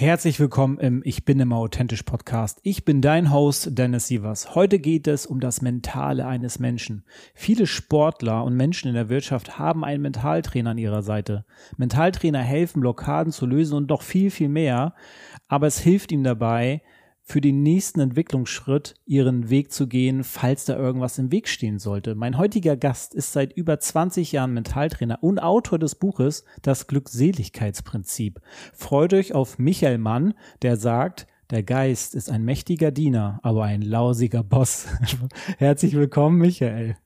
Herzlich 0.00 0.38
willkommen 0.38 0.78
im 0.78 1.02
Ich 1.04 1.24
bin 1.24 1.40
immer 1.40 1.56
authentisch 1.56 2.04
Podcast. 2.04 2.60
Ich 2.62 2.84
bin 2.84 3.00
dein 3.00 3.32
Host 3.32 3.76
Dennis 3.76 4.06
Sievers. 4.06 4.54
Heute 4.54 4.78
geht 4.78 5.08
es 5.08 5.26
um 5.26 5.40
das 5.40 5.60
Mentale 5.60 6.24
eines 6.24 6.60
Menschen. 6.60 7.02
Viele 7.34 7.66
Sportler 7.66 8.44
und 8.44 8.54
Menschen 8.54 8.86
in 8.86 8.94
der 8.94 9.08
Wirtschaft 9.08 9.58
haben 9.58 9.84
einen 9.84 10.00
Mentaltrainer 10.00 10.70
an 10.70 10.78
ihrer 10.78 11.02
Seite. 11.02 11.44
Mentaltrainer 11.78 12.38
helfen, 12.38 12.80
Blockaden 12.80 13.32
zu 13.32 13.44
lösen 13.44 13.74
und 13.74 13.88
doch 13.88 14.02
viel, 14.02 14.30
viel 14.30 14.48
mehr. 14.48 14.94
Aber 15.48 15.66
es 15.66 15.80
hilft 15.80 16.12
ihm 16.12 16.22
dabei, 16.22 16.80
für 17.28 17.42
den 17.42 17.62
nächsten 17.62 18.00
Entwicklungsschritt 18.00 18.94
ihren 19.04 19.50
Weg 19.50 19.70
zu 19.70 19.86
gehen, 19.86 20.24
falls 20.24 20.64
da 20.64 20.76
irgendwas 20.76 21.18
im 21.18 21.30
Weg 21.30 21.46
stehen 21.46 21.78
sollte. 21.78 22.14
Mein 22.14 22.38
heutiger 22.38 22.74
Gast 22.74 23.14
ist 23.14 23.34
seit 23.34 23.52
über 23.52 23.78
20 23.78 24.32
Jahren 24.32 24.54
Mentaltrainer 24.54 25.18
und 25.20 25.38
Autor 25.38 25.78
des 25.78 25.94
Buches 25.94 26.44
Das 26.62 26.86
Glückseligkeitsprinzip. 26.86 28.40
Freut 28.72 29.12
euch 29.12 29.34
auf 29.34 29.58
Michael 29.58 29.98
Mann, 29.98 30.32
der 30.62 30.78
sagt, 30.78 31.26
der 31.50 31.62
Geist 31.62 32.14
ist 32.14 32.30
ein 32.30 32.44
mächtiger 32.46 32.90
Diener, 32.90 33.40
aber 33.42 33.64
ein 33.64 33.82
lausiger 33.82 34.42
Boss. 34.42 34.86
Herzlich 35.58 35.94
willkommen, 35.94 36.38
Michael. 36.38 36.96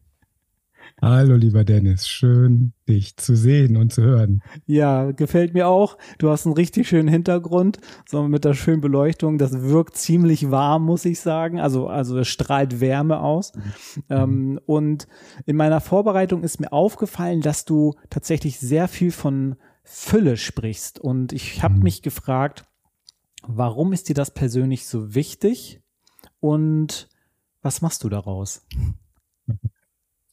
Hallo, 1.05 1.34
lieber 1.34 1.64
Dennis. 1.64 2.06
Schön, 2.06 2.75
dich 2.89 3.17
zu 3.17 3.34
sehen 3.34 3.77
und 3.77 3.92
zu 3.92 4.03
hören. 4.03 4.41
Ja, 4.67 5.11
gefällt 5.11 5.53
mir 5.53 5.67
auch. 5.67 5.98
Du 6.19 6.31
hast 6.31 6.47
einen 6.47 6.55
richtig 6.55 6.86
schönen 6.86 7.09
Hintergrund, 7.09 7.78
so 8.06 8.22
mit 8.28 8.44
der 8.44 8.55
schönen 8.55 8.81
Beleuchtung. 8.81 9.36
Das 9.36 9.62
wirkt 9.62 9.97
ziemlich 9.97 10.53
warm, 10.53 10.84
muss 10.84 11.05
ich 11.05 11.19
sagen. 11.19 11.59
Also, 11.59 11.89
also 11.89 12.19
es 12.19 12.28
strahlt 12.28 12.81
Wärme 12.81 13.19
aus. 13.19 13.53
Mhm. 13.53 14.03
Ähm, 14.11 14.61
und 14.64 15.09
in 15.44 15.56
meiner 15.56 15.81
Vorbereitung 15.81 16.44
ist 16.44 16.61
mir 16.61 16.72
aufgefallen, 16.72 17.41
dass 17.41 17.64
du 17.64 17.94
tatsächlich 18.09 18.61
sehr 18.61 18.87
viel 18.87 19.11
von 19.11 19.56
Fülle 19.83 20.37
sprichst. 20.37 21.00
Und 21.00 21.33
ich 21.33 21.64
habe 21.64 21.78
mhm. 21.78 21.83
mich 21.83 22.03
gefragt, 22.03 22.64
warum 23.44 23.92
ist 23.92 24.09
dir 24.09 24.14
das 24.14 24.33
persönlich 24.33 24.87
so 24.87 25.16
wichtig? 25.16 25.81
Und 26.39 27.09
was 27.61 27.83
machst 27.83 28.05
du 28.05 28.09
daraus? 28.09 28.64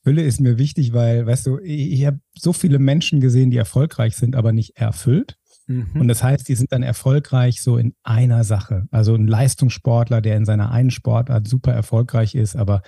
Fülle 0.03 0.23
ist 0.23 0.39
mir 0.39 0.57
wichtig, 0.57 0.93
weil, 0.93 1.25
weißt 1.25 1.47
du, 1.47 1.59
ich, 1.59 2.05
habe 2.05 2.19
so 2.37 2.53
viele 2.53 2.79
Menschen 2.79 3.19
gesehen, 3.19 3.51
die 3.51 3.57
erfolgreich 3.57 4.15
sind, 4.15 4.35
aber 4.35 4.53
nicht 4.53 4.77
erfüllt. 4.77 5.35
Mhm. 5.67 5.87
Und 5.93 6.07
das 6.07 6.23
heißt, 6.23 6.47
die 6.47 6.55
sind 6.55 6.71
dann 6.71 6.83
erfolgreich 6.83 7.61
so 7.61 7.77
in 7.77 7.93
einer 8.03 8.43
Sache. 8.43 8.87
Also 8.91 9.13
ein 9.13 9.27
Leistungssportler, 9.27 10.21
der 10.21 10.37
in 10.37 10.45
seiner 10.45 10.71
einen 10.71 10.91
Sportart 10.91 11.47
super 11.47 11.73
erfolgreich 11.73 12.33
ist, 12.33 12.55
aber 12.55 12.81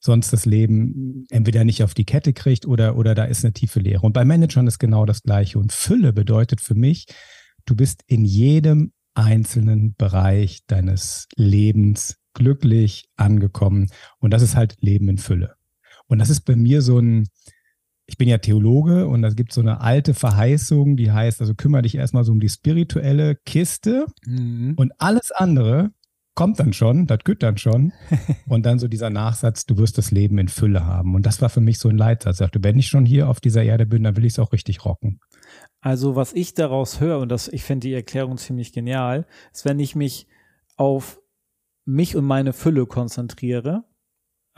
sonst 0.00 0.32
das 0.32 0.46
Leben 0.46 1.24
entweder 1.30 1.64
nicht 1.64 1.82
auf 1.82 1.94
die 1.94 2.04
Kette 2.04 2.32
kriegt 2.32 2.66
oder, 2.66 2.96
oder 2.96 3.14
da 3.14 3.24
ist 3.24 3.44
eine 3.44 3.52
tiefe 3.52 3.80
Lehre. 3.80 4.02
Und 4.02 4.12
bei 4.12 4.24
Managern 4.24 4.66
ist 4.66 4.78
genau 4.78 5.06
das 5.06 5.22
Gleiche. 5.22 5.58
Und 5.58 5.72
Fülle 5.72 6.12
bedeutet 6.12 6.60
für 6.60 6.74
mich, 6.74 7.06
du 7.66 7.74
bist 7.74 8.02
in 8.06 8.24
jedem 8.24 8.92
einzelnen 9.14 9.94
Bereich 9.96 10.60
deines 10.66 11.26
Lebens 11.34 12.16
glücklich 12.34 13.08
angekommen. 13.16 13.90
Und 14.18 14.32
das 14.32 14.42
ist 14.42 14.54
halt 14.54 14.76
Leben 14.80 15.08
in 15.08 15.18
Fülle. 15.18 15.57
Und 16.08 16.18
das 16.18 16.30
ist 16.30 16.40
bei 16.40 16.56
mir 16.56 16.82
so 16.82 16.98
ein, 16.98 17.28
ich 18.06 18.16
bin 18.16 18.28
ja 18.28 18.38
Theologe 18.38 19.06
und 19.06 19.22
da 19.22 19.28
gibt 19.28 19.52
so 19.52 19.60
eine 19.60 19.80
alte 19.80 20.14
Verheißung, 20.14 20.96
die 20.96 21.12
heißt, 21.12 21.40
also 21.40 21.54
kümmere 21.54 21.82
dich 21.82 21.94
erstmal 21.94 22.24
so 22.24 22.32
um 22.32 22.40
die 22.40 22.48
spirituelle 22.48 23.36
Kiste 23.36 24.06
mhm. 24.26 24.74
und 24.76 24.92
alles 24.98 25.30
andere 25.30 25.92
kommt 26.38 26.60
dann 26.60 26.72
schon, 26.72 27.08
das 27.08 27.18
geht 27.24 27.42
dann 27.42 27.58
schon. 27.58 27.92
und 28.46 28.64
dann 28.64 28.78
so 28.78 28.86
dieser 28.86 29.10
Nachsatz, 29.10 29.66
du 29.66 29.76
wirst 29.76 29.98
das 29.98 30.12
Leben 30.12 30.38
in 30.38 30.46
Fülle 30.46 30.86
haben. 30.86 31.16
Und 31.16 31.26
das 31.26 31.42
war 31.42 31.48
für 31.48 31.60
mich 31.60 31.80
so 31.80 31.88
ein 31.88 31.98
Leitsatz. 31.98 32.36
Ich 32.36 32.38
sagte, 32.38 32.62
wenn 32.62 32.78
ich 32.78 32.86
schon 32.86 33.04
hier 33.04 33.28
auf 33.28 33.40
dieser 33.40 33.64
Erde 33.64 33.86
bin, 33.86 34.04
dann 34.04 34.16
will 34.16 34.24
ich 34.24 34.34
es 34.34 34.38
auch 34.38 34.52
richtig 34.52 34.84
rocken. 34.84 35.18
Also 35.80 36.14
was 36.14 36.32
ich 36.32 36.54
daraus 36.54 37.00
höre, 37.00 37.18
und 37.18 37.28
das, 37.30 37.48
ich 37.48 37.64
finde 37.64 37.88
die 37.88 37.94
Erklärung 37.94 38.38
ziemlich 38.38 38.72
genial, 38.72 39.26
ist, 39.52 39.64
wenn 39.64 39.80
ich 39.80 39.96
mich 39.96 40.28
auf 40.76 41.20
mich 41.84 42.14
und 42.14 42.24
meine 42.24 42.52
Fülle 42.52 42.86
konzentriere, 42.86 43.82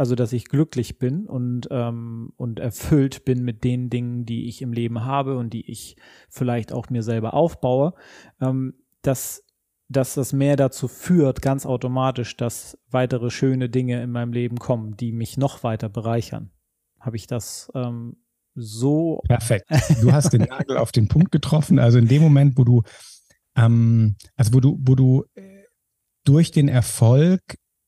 also 0.00 0.14
dass 0.14 0.32
ich 0.32 0.46
glücklich 0.46 0.98
bin 0.98 1.26
und, 1.26 1.68
ähm, 1.70 2.32
und 2.38 2.58
erfüllt 2.58 3.26
bin 3.26 3.44
mit 3.44 3.64
den 3.64 3.90
Dingen, 3.90 4.24
die 4.24 4.48
ich 4.48 4.62
im 4.62 4.72
Leben 4.72 5.04
habe 5.04 5.36
und 5.36 5.52
die 5.52 5.70
ich 5.70 5.94
vielleicht 6.30 6.72
auch 6.72 6.88
mir 6.88 7.02
selber 7.02 7.34
aufbaue, 7.34 7.92
ähm, 8.40 8.72
dass, 9.02 9.44
dass 9.90 10.14
das 10.14 10.32
mehr 10.32 10.56
dazu 10.56 10.88
führt, 10.88 11.42
ganz 11.42 11.66
automatisch, 11.66 12.34
dass 12.38 12.78
weitere 12.88 13.28
schöne 13.28 13.68
Dinge 13.68 14.02
in 14.02 14.10
meinem 14.10 14.32
Leben 14.32 14.56
kommen, 14.56 14.96
die 14.96 15.12
mich 15.12 15.36
noch 15.36 15.64
weiter 15.64 15.90
bereichern. 15.90 16.50
Habe 16.98 17.16
ich 17.16 17.26
das 17.26 17.70
ähm, 17.74 18.16
so. 18.54 19.20
Perfekt. 19.28 19.66
Du 20.00 20.12
hast 20.12 20.32
den 20.32 20.44
Nagel 20.44 20.78
auf 20.78 20.92
den 20.92 21.08
Punkt 21.08 21.30
getroffen. 21.30 21.78
Also 21.78 21.98
in 21.98 22.08
dem 22.08 22.22
Moment, 22.22 22.56
wo 22.56 22.64
du, 22.64 22.84
ähm, 23.54 24.16
also 24.34 24.54
wo 24.54 24.60
du, 24.60 24.78
wo 24.80 24.94
du 24.94 25.24
äh, 25.34 25.64
durch 26.24 26.52
den 26.52 26.68
Erfolg 26.68 27.42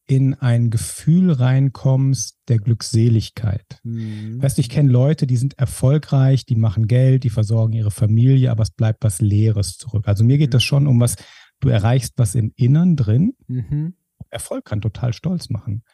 in 0.06 0.34
ein 0.34 0.70
Gefühl 0.70 1.30
reinkommst 1.32 2.38
der 2.48 2.58
Glückseligkeit. 2.58 3.80
Mhm. 3.84 4.42
Weißt 4.42 4.58
du, 4.58 4.60
ich 4.60 4.68
kenne 4.68 4.90
Leute, 4.90 5.26
die 5.26 5.36
sind 5.36 5.58
erfolgreich, 5.58 6.44
die 6.44 6.56
machen 6.56 6.86
Geld, 6.86 7.24
die 7.24 7.30
versorgen 7.30 7.72
ihre 7.72 7.90
Familie, 7.90 8.50
aber 8.50 8.62
es 8.62 8.70
bleibt 8.70 9.04
was 9.04 9.20
Leeres 9.20 9.76
zurück. 9.76 10.08
Also 10.08 10.24
mir 10.24 10.38
geht 10.38 10.54
das 10.54 10.64
schon 10.64 10.86
um 10.86 11.00
was, 11.00 11.16
du 11.60 11.68
erreichst 11.68 12.14
was 12.16 12.34
im 12.34 12.52
Innern 12.56 12.96
drin. 12.96 13.34
Mhm. 13.46 13.94
Erfolg 14.30 14.64
kann 14.64 14.80
total 14.80 15.12
stolz 15.12 15.50
machen. 15.50 15.84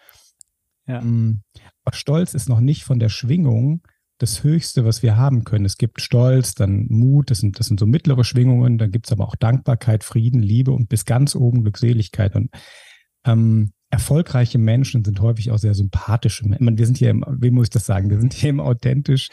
Ja. 0.86 1.02
Mm, 1.02 1.42
aber 1.84 1.94
Stolz 1.94 2.34
ist 2.34 2.48
noch 2.48 2.60
nicht 2.60 2.84
von 2.84 2.98
der 2.98 3.10
Schwingung 3.10 3.82
das 4.16 4.42
Höchste, 4.42 4.84
was 4.84 5.02
wir 5.02 5.16
haben 5.16 5.44
können. 5.44 5.64
Es 5.64 5.76
gibt 5.76 6.00
Stolz, 6.00 6.54
dann 6.54 6.86
Mut, 6.88 7.30
das 7.30 7.38
sind, 7.38 7.58
das 7.58 7.66
sind 7.66 7.78
so 7.78 7.86
mittlere 7.86 8.24
Schwingungen, 8.24 8.78
dann 8.78 8.90
gibt 8.90 9.06
es 9.06 9.12
aber 9.12 9.28
auch 9.28 9.36
Dankbarkeit, 9.36 10.02
Frieden, 10.02 10.42
Liebe 10.42 10.72
und 10.72 10.88
bis 10.88 11.04
ganz 11.04 11.36
oben 11.36 11.62
Glückseligkeit. 11.62 12.34
Und 12.34 12.50
ähm, 13.24 13.72
erfolgreiche 13.90 14.58
Menschen 14.58 15.04
sind 15.04 15.20
häufig 15.20 15.50
auch 15.50 15.58
sehr 15.58 15.74
sympathische 15.74 16.46
Menschen. 16.46 16.78
Wir 16.78 16.86
sind 16.86 16.98
hier 16.98 17.10
im, 17.10 17.24
wie 17.40 17.50
muss 17.50 17.66
ich 17.66 17.70
das 17.70 17.86
sagen? 17.86 18.10
Wir 18.10 18.20
sind 18.20 18.34
hier 18.34 18.50
im 18.50 18.60
authentisch 18.60 19.28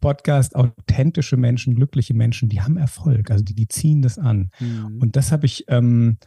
Podcast, 0.00 0.56
authentische 0.56 1.36
Menschen, 1.36 1.76
glückliche 1.76 2.14
Menschen, 2.14 2.48
die 2.48 2.60
haben 2.60 2.76
Erfolg, 2.76 3.30
also 3.30 3.44
die, 3.44 3.54
die 3.54 3.68
ziehen 3.68 4.02
das 4.02 4.18
an. 4.18 4.50
Mhm. 4.58 4.98
Und 5.00 5.16
das 5.16 5.30
habe 5.30 5.46
ich, 5.46 5.64
ähm, 5.68 6.18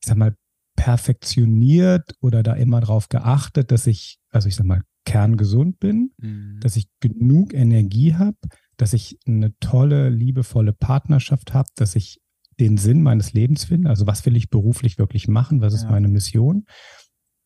ich 0.00 0.08
sag 0.08 0.16
mal, 0.16 0.36
perfektioniert 0.76 2.14
oder 2.20 2.42
da 2.42 2.54
immer 2.54 2.80
drauf 2.80 3.08
geachtet, 3.08 3.70
dass 3.70 3.86
ich, 3.86 4.18
also 4.30 4.48
ich 4.48 4.56
sag 4.56 4.66
mal, 4.66 4.82
kerngesund 5.04 5.78
bin, 5.80 6.12
mhm. 6.18 6.58
dass 6.60 6.76
ich 6.76 6.86
genug 7.00 7.52
Energie 7.52 8.14
habe, 8.14 8.36
dass 8.76 8.92
ich 8.92 9.18
eine 9.26 9.56
tolle, 9.58 10.08
liebevolle 10.08 10.72
Partnerschaft 10.72 11.52
habe, 11.52 11.68
dass 11.76 11.94
ich 11.96 12.20
den 12.60 12.76
Sinn 12.76 13.02
meines 13.02 13.32
Lebens 13.32 13.64
finde. 13.64 13.90
Also 13.90 14.06
was 14.06 14.24
will 14.26 14.36
ich 14.36 14.50
beruflich 14.50 14.98
wirklich 14.98 15.26
machen? 15.28 15.60
Was 15.60 15.74
ist 15.74 15.90
meine 15.90 16.08
Mission? 16.08 16.66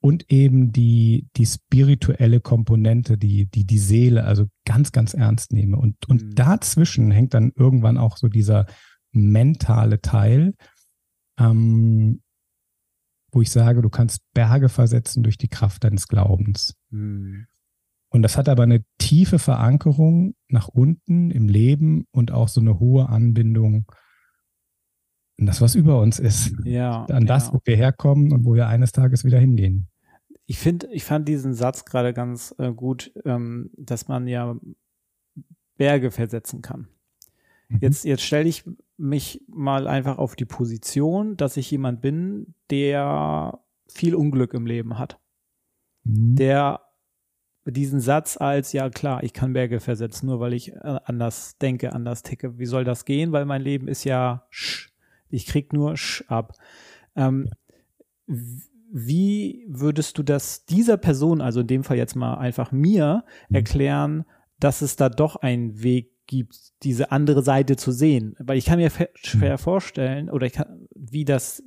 Und 0.01 0.31
eben 0.31 0.73
die, 0.73 1.29
die 1.37 1.47
spirituelle 1.47 2.41
Komponente, 2.41 3.19
die, 3.19 3.47
die, 3.47 3.65
die 3.65 3.79
Seele, 3.79 4.25
also 4.25 4.47
ganz, 4.65 4.93
ganz 4.93 5.15
ernst 5.15 5.53
nehme. 5.53 5.77
Und, 5.77 6.09
und 6.09 6.23
mhm. 6.23 6.35
dazwischen 6.35 7.11
hängt 7.11 7.35
dann 7.35 7.53
irgendwann 7.57 7.99
auch 7.99 8.17
so 8.17 8.29
dieser 8.29 8.67
mentale 9.13 10.01
Teil, 10.01 10.55
ähm, 11.39 12.21
wo 13.33 13.43
ich 13.43 13.51
sage, 13.51 13.83
du 13.83 13.91
kannst 13.91 14.23
Berge 14.35 14.69
versetzen 14.69 15.23
durch 15.23 15.37
die 15.37 15.49
Kraft 15.49 15.85
deines 15.85 16.09
Glaubens. 16.09 16.77
Mhm. 16.91 17.47
Und 18.11 18.23
das 18.23 18.39
hat 18.39 18.49
aber 18.49 18.63
eine 18.63 18.85
tiefe 18.99 19.39
Verankerung 19.39 20.35
nach 20.49 20.69
unten 20.69 21.31
im 21.31 21.49
Leben 21.49 22.07
und 22.11 22.31
auch 22.31 22.49
so 22.49 22.61
eine 22.61 22.79
hohe 22.79 23.09
Anbindung 23.09 23.85
an 25.39 25.47
das, 25.47 25.61
was 25.61 25.75
über 25.75 26.01
uns 26.01 26.19
ist. 26.19 26.53
Ja. 26.65 27.05
An 27.07 27.27
das, 27.27 27.47
ja. 27.47 27.55
wo 27.55 27.61
wir 27.65 27.77
herkommen 27.77 28.33
und 28.33 28.45
wo 28.45 28.55
wir 28.55 28.67
eines 28.67 28.93
Tages 28.93 29.25
wieder 29.25 29.39
hingehen. 29.39 29.89
Ich 30.47 30.59
finde, 30.59 30.89
ich 30.93 31.05
fand 31.05 31.29
diesen 31.29 31.55
Satz 31.55 31.85
gerade 31.85 32.13
ganz 32.13 32.55
äh, 32.59 32.73
gut, 32.73 33.13
ähm, 33.25 33.71
dass 33.77 34.09
man 34.09 34.27
ja 34.27 34.57
Berge 35.77 36.11
versetzen 36.11 36.63
kann. 36.63 36.89
Mhm. 37.69 37.79
Jetzt, 37.81 38.05
jetzt 38.05 38.23
stelle 38.23 38.49
ich 38.49 38.65
mich 38.97 39.45
mal 39.47 39.87
einfach 39.87 40.19
auf 40.19 40.35
die 40.35 40.45
Position, 40.45 41.37
dass 41.37 41.57
ich 41.57 41.71
jemand 41.71 42.01
bin, 42.01 42.55
der 42.71 43.61
viel 43.89 44.15
Unglück 44.15 44.55
im 44.55 44.67
Leben 44.67 44.99
hat. 44.99 45.21
Mhm. 46.05 46.35
Der 46.35 46.81
diesen 47.65 48.01
Satz 48.01 48.39
als, 48.39 48.73
ja 48.73 48.89
klar, 48.89 49.23
ich 49.23 49.35
kann 49.35 49.53
Berge 49.53 49.79
versetzen, 49.81 50.27
nur 50.27 50.41
weil 50.41 50.55
ich 50.55 50.73
äh, 50.73 50.99
anders 51.05 51.59
denke, 51.59 51.93
anders 51.93 52.23
ticke. 52.23 52.59
Wie 52.59 52.67
soll 52.67 52.85
das 52.85 53.05
gehen? 53.05 53.31
Weil 53.33 53.45
mein 53.45 53.63
Leben 53.63 53.89
ist 53.89 54.05
ja 54.05 54.47
sch. 54.51 54.88
Ich 55.31 55.47
krieg 55.47 55.73
nur 55.73 55.97
sch 55.97 56.25
ab. 56.29 56.53
Ähm, 57.17 57.49
wie 58.91 59.65
würdest 59.69 60.19
du 60.19 60.23
das 60.23 60.65
dieser 60.65 60.97
Person, 60.97 61.41
also 61.41 61.61
in 61.61 61.67
dem 61.67 61.85
Fall 61.85 61.97
jetzt 61.97 62.17
mal 62.17 62.35
einfach 62.35 62.73
mir, 62.73 63.25
mhm. 63.49 63.57
erklären, 63.57 64.25
dass 64.59 64.83
es 64.83 64.97
da 64.97 65.09
doch 65.09 65.37
einen 65.37 65.83
Weg 65.83 66.13
gibt, 66.27 66.57
diese 66.83 67.11
andere 67.11 67.43
Seite 67.43 67.77
zu 67.77 67.91
sehen. 67.91 68.37
Weil 68.39 68.59
ich 68.59 68.67
kann 68.67 68.79
mir 68.79 68.91
schwer 69.15 69.53
mhm. 69.53 69.59
vorstellen, 69.59 70.31
oder 70.31 70.47
ich 70.47 70.53
kann, 70.53 70.87
wie 70.95 71.25
das, 71.25 71.63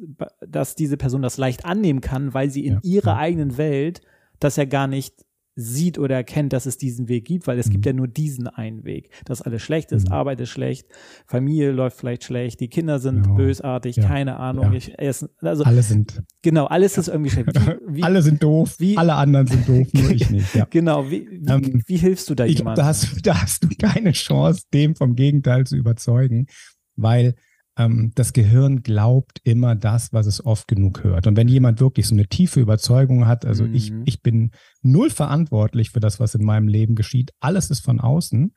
dass 0.47 0.75
diese 0.75 0.97
Person 0.97 1.21
das 1.21 1.37
leicht 1.37 1.65
annehmen 1.65 2.01
kann, 2.01 2.33
weil 2.33 2.49
sie 2.49 2.65
in 2.65 2.75
ja. 2.75 2.79
ihrer 2.83 3.17
eigenen 3.17 3.57
Welt 3.57 4.01
das 4.39 4.55
ja 4.55 4.65
gar 4.65 4.87
nicht 4.87 5.25
sieht 5.61 5.97
oder 5.99 6.15
erkennt, 6.15 6.53
dass 6.53 6.65
es 6.65 6.77
diesen 6.77 7.07
Weg 7.07 7.25
gibt, 7.25 7.47
weil 7.47 7.59
es 7.59 7.67
mhm. 7.67 7.71
gibt 7.71 7.85
ja 7.85 7.93
nur 7.93 8.07
diesen 8.07 8.47
einen 8.47 8.83
Weg. 8.83 9.09
Dass 9.25 9.41
alles 9.41 9.61
schlecht 9.61 9.91
ist, 9.91 10.07
mhm. 10.07 10.13
Arbeit 10.13 10.39
ist 10.41 10.49
schlecht, 10.49 10.87
Familie 11.25 11.71
läuft 11.71 11.97
vielleicht 11.97 12.23
schlecht, 12.23 12.59
die 12.59 12.67
Kinder 12.67 12.99
sind 12.99 13.25
ja. 13.25 13.33
bösartig, 13.33 13.97
ja. 13.97 14.07
keine 14.07 14.37
Ahnung. 14.37 14.73
Ja. 14.73 14.77
Ich, 14.77 14.93
also, 14.97 15.27
alle 15.63 15.83
sind. 15.83 16.21
Genau, 16.41 16.65
alles 16.65 16.97
ist 16.97 17.07
irgendwie 17.07 17.31
schlecht. 17.31 17.49
Wie, 17.53 17.77
wie, 17.97 18.03
alle 18.03 18.21
sind 18.21 18.41
doof, 18.41 18.75
wie, 18.79 18.97
alle 18.97 19.13
anderen 19.13 19.47
sind 19.47 19.67
doof, 19.67 19.87
nur 19.93 20.11
ich 20.11 20.29
nicht. 20.31 20.47
Genau, 20.69 21.09
wie, 21.09 21.27
wie, 21.29 21.51
ähm, 21.51 21.83
wie 21.85 21.97
hilfst 21.97 22.29
du 22.29 22.35
da 22.35 22.45
jemandem? 22.45 22.75
Da 22.75 22.85
hast, 22.85 23.25
da 23.25 23.41
hast 23.41 23.63
du 23.63 23.69
keine 23.79 24.11
Chance, 24.11 24.63
dem 24.73 24.95
vom 24.95 25.15
Gegenteil 25.15 25.65
zu 25.65 25.75
überzeugen, 25.75 26.47
weil 26.95 27.35
ähm, 27.77 28.11
das 28.15 28.33
Gehirn 28.33 28.83
glaubt 28.83 29.39
immer 29.43 29.75
das, 29.75 30.13
was 30.13 30.25
es 30.25 30.45
oft 30.45 30.67
genug 30.67 31.03
hört. 31.03 31.27
Und 31.27 31.37
wenn 31.37 31.47
jemand 31.47 31.79
wirklich 31.79 32.07
so 32.07 32.15
eine 32.15 32.27
tiefe 32.27 32.59
Überzeugung 32.59 33.27
hat, 33.27 33.45
also 33.45 33.65
mhm. 33.65 33.75
ich, 33.75 33.93
ich 34.05 34.21
bin 34.21 34.51
null 34.81 35.09
verantwortlich 35.09 35.91
für 35.91 35.99
das, 35.99 36.19
was 36.19 36.35
in 36.35 36.43
meinem 36.43 36.67
Leben 36.67 36.95
geschieht, 36.95 37.31
alles 37.39 37.69
ist 37.69 37.83
von 37.83 37.99
außen, 37.99 38.53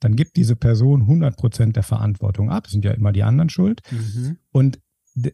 dann 0.00 0.16
gibt 0.16 0.36
diese 0.36 0.56
Person 0.56 1.02
100 1.02 1.36
Prozent 1.36 1.76
der 1.76 1.82
Verantwortung 1.82 2.50
ab. 2.50 2.64
Das 2.64 2.72
sind 2.72 2.84
ja 2.84 2.92
immer 2.92 3.12
die 3.12 3.22
anderen 3.22 3.48
schuld. 3.48 3.80
Mhm. 3.90 4.38
Und 4.52 4.78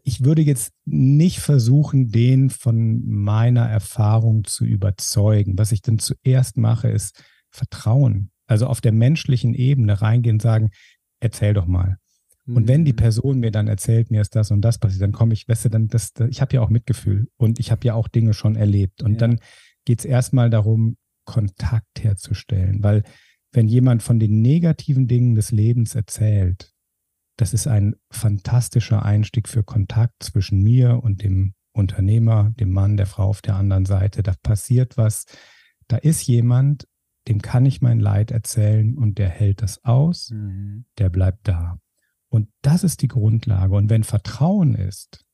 ich 0.03 0.25
würde 0.25 0.43
jetzt 0.43 0.73
nicht 0.85 1.41
versuchen, 1.41 2.09
den 2.09 2.51
von 2.51 3.03
meiner 3.05 3.69
Erfahrung 3.69 4.45
zu 4.45 4.65
überzeugen. 4.65 5.59
Was 5.59 5.73
ich 5.73 5.83
dann 5.83 5.99
zuerst 5.99 6.57
mache, 6.57 6.89
ist 6.89 7.23
Vertrauen. 7.51 8.31
Also 8.47 8.67
auf 8.67 8.81
der 8.81 8.93
menschlichen 8.93 9.55
Ebene 9.55 10.01
reingehen 10.01 10.37
und 10.37 10.43
sagen, 10.43 10.71
erzähl 11.21 11.55
doch 11.55 11.67
mal. 11.67 11.99
Und 12.46 12.69
wenn 12.69 12.85
die 12.85 12.93
mhm. 12.93 12.96
Person 12.96 13.41
mir 13.41 13.50
dann 13.50 13.69
erzählt, 13.69 14.11
mir 14.11 14.20
ist 14.20 14.37
das 14.37 14.50
und 14.50 14.61
das 14.61 14.79
passiert, 14.79 15.02
dann 15.02 15.12
komme 15.12 15.32
ich, 15.32 15.49
weißt 15.49 15.67
du, 15.67 15.69
dann 15.70 15.88
das, 15.88 16.12
das 16.12 16.29
ich 16.29 16.41
habe 16.41 16.55
ja 16.55 16.61
auch 16.61 16.69
Mitgefühl 16.69 17.29
und 17.37 17.58
ich 17.58 17.70
habe 17.70 17.87
ja 17.87 17.94
auch 17.94 18.08
Dinge 18.08 18.35
schon 18.35 18.55
erlebt. 18.55 19.02
Und 19.02 19.12
ja. 19.12 19.19
dann 19.19 19.41
geht 19.85 20.00
es 20.00 20.05
erstmal 20.05 20.50
darum, 20.50 20.96
Kontakt 21.25 22.02
herzustellen. 22.02 22.82
Weil 22.82 23.02
wenn 23.52 23.67
jemand 23.69 24.02
von 24.02 24.19
den 24.19 24.43
negativen 24.43 25.06
Dingen 25.06 25.35
des 25.35 25.52
Lebens 25.52 25.94
erzählt, 25.94 26.73
das 27.37 27.55
ist 27.55 27.67
ein 27.67 27.96
fantastischer 28.11 29.05
Einstieg 29.05 29.49
für 29.49 29.64
Kontakt 29.64 30.23
zwischen 30.23 30.62
mir 30.62 31.02
und 31.02 31.23
dem 31.23 31.55
Unternehmer, 31.73 32.52
dem 32.61 32.70
Mann, 32.70 32.97
der 32.97 33.06
Frau 33.06 33.25
auf 33.29 33.43
der 33.43 33.56
anderen 33.56 33.87
Seite. 33.87 34.23
Da 34.23 34.35
passiert 34.43 34.97
was. 34.97 35.25
Da 35.88 35.97
ist 35.97 36.26
jemand, 36.26 36.87
dem 37.26 37.43
kann 37.43 37.67
ich 37.67 37.81
mein 37.81 38.00
Leid 38.00 38.31
erzählen 38.31 38.97
und 38.97 39.19
der 39.19 39.29
hält 39.29 39.62
das 39.62 39.82
aus, 39.82 40.31
mhm. 40.31 40.85
der 40.99 41.08
bleibt 41.08 41.49
da. 41.49 41.79
Und 42.35 42.49
das 42.63 42.83
ist 42.83 43.01
die 43.03 43.07
Grundlage. 43.07 43.77
Und 43.77 43.91
wenn 43.91 44.03
Vertrauen 44.03 44.75
ist, 44.75 45.25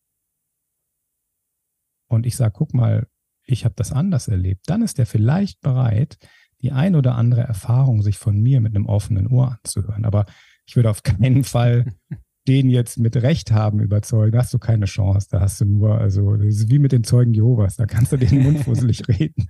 und 2.10 2.26
ich 2.26 2.36
sage, 2.36 2.52
guck 2.54 2.74
mal, 2.74 3.06
ich 3.46 3.64
habe 3.64 3.74
das 3.74 3.90
anders 3.90 4.28
erlebt, 4.28 4.64
dann 4.66 4.82
ist 4.82 4.98
er 4.98 5.06
vielleicht 5.06 5.62
bereit, 5.62 6.18
die 6.60 6.72
ein 6.72 6.94
oder 6.94 7.14
andere 7.14 7.40
Erfahrung 7.40 8.02
sich 8.02 8.18
von 8.18 8.38
mir 8.38 8.60
mit 8.60 8.76
einem 8.76 8.84
offenen 8.84 9.28
Ohr 9.28 9.58
anzuhören. 9.62 10.04
Aber 10.04 10.26
ich 10.66 10.76
würde 10.76 10.90
auf 10.90 11.02
keinen 11.02 11.42
Fall 11.42 11.86
den 12.46 12.68
jetzt 12.68 12.98
mit 12.98 13.16
Recht 13.16 13.50
haben 13.50 13.80
überzeugen. 13.80 14.32
Da 14.32 14.40
hast 14.40 14.52
du 14.52 14.58
keine 14.58 14.84
Chance. 14.84 15.28
Da 15.30 15.40
hast 15.40 15.58
du 15.62 15.64
nur, 15.64 15.98
also 15.98 16.36
das 16.36 16.46
ist 16.48 16.70
wie 16.70 16.78
mit 16.78 16.92
den 16.92 17.04
Zeugen 17.04 17.32
Jehovas, 17.32 17.76
da 17.76 17.86
kannst 17.86 18.12
du 18.12 18.18
den 18.18 18.42
Mund 18.42 18.60
fusselig 18.64 19.08
reden. 19.08 19.48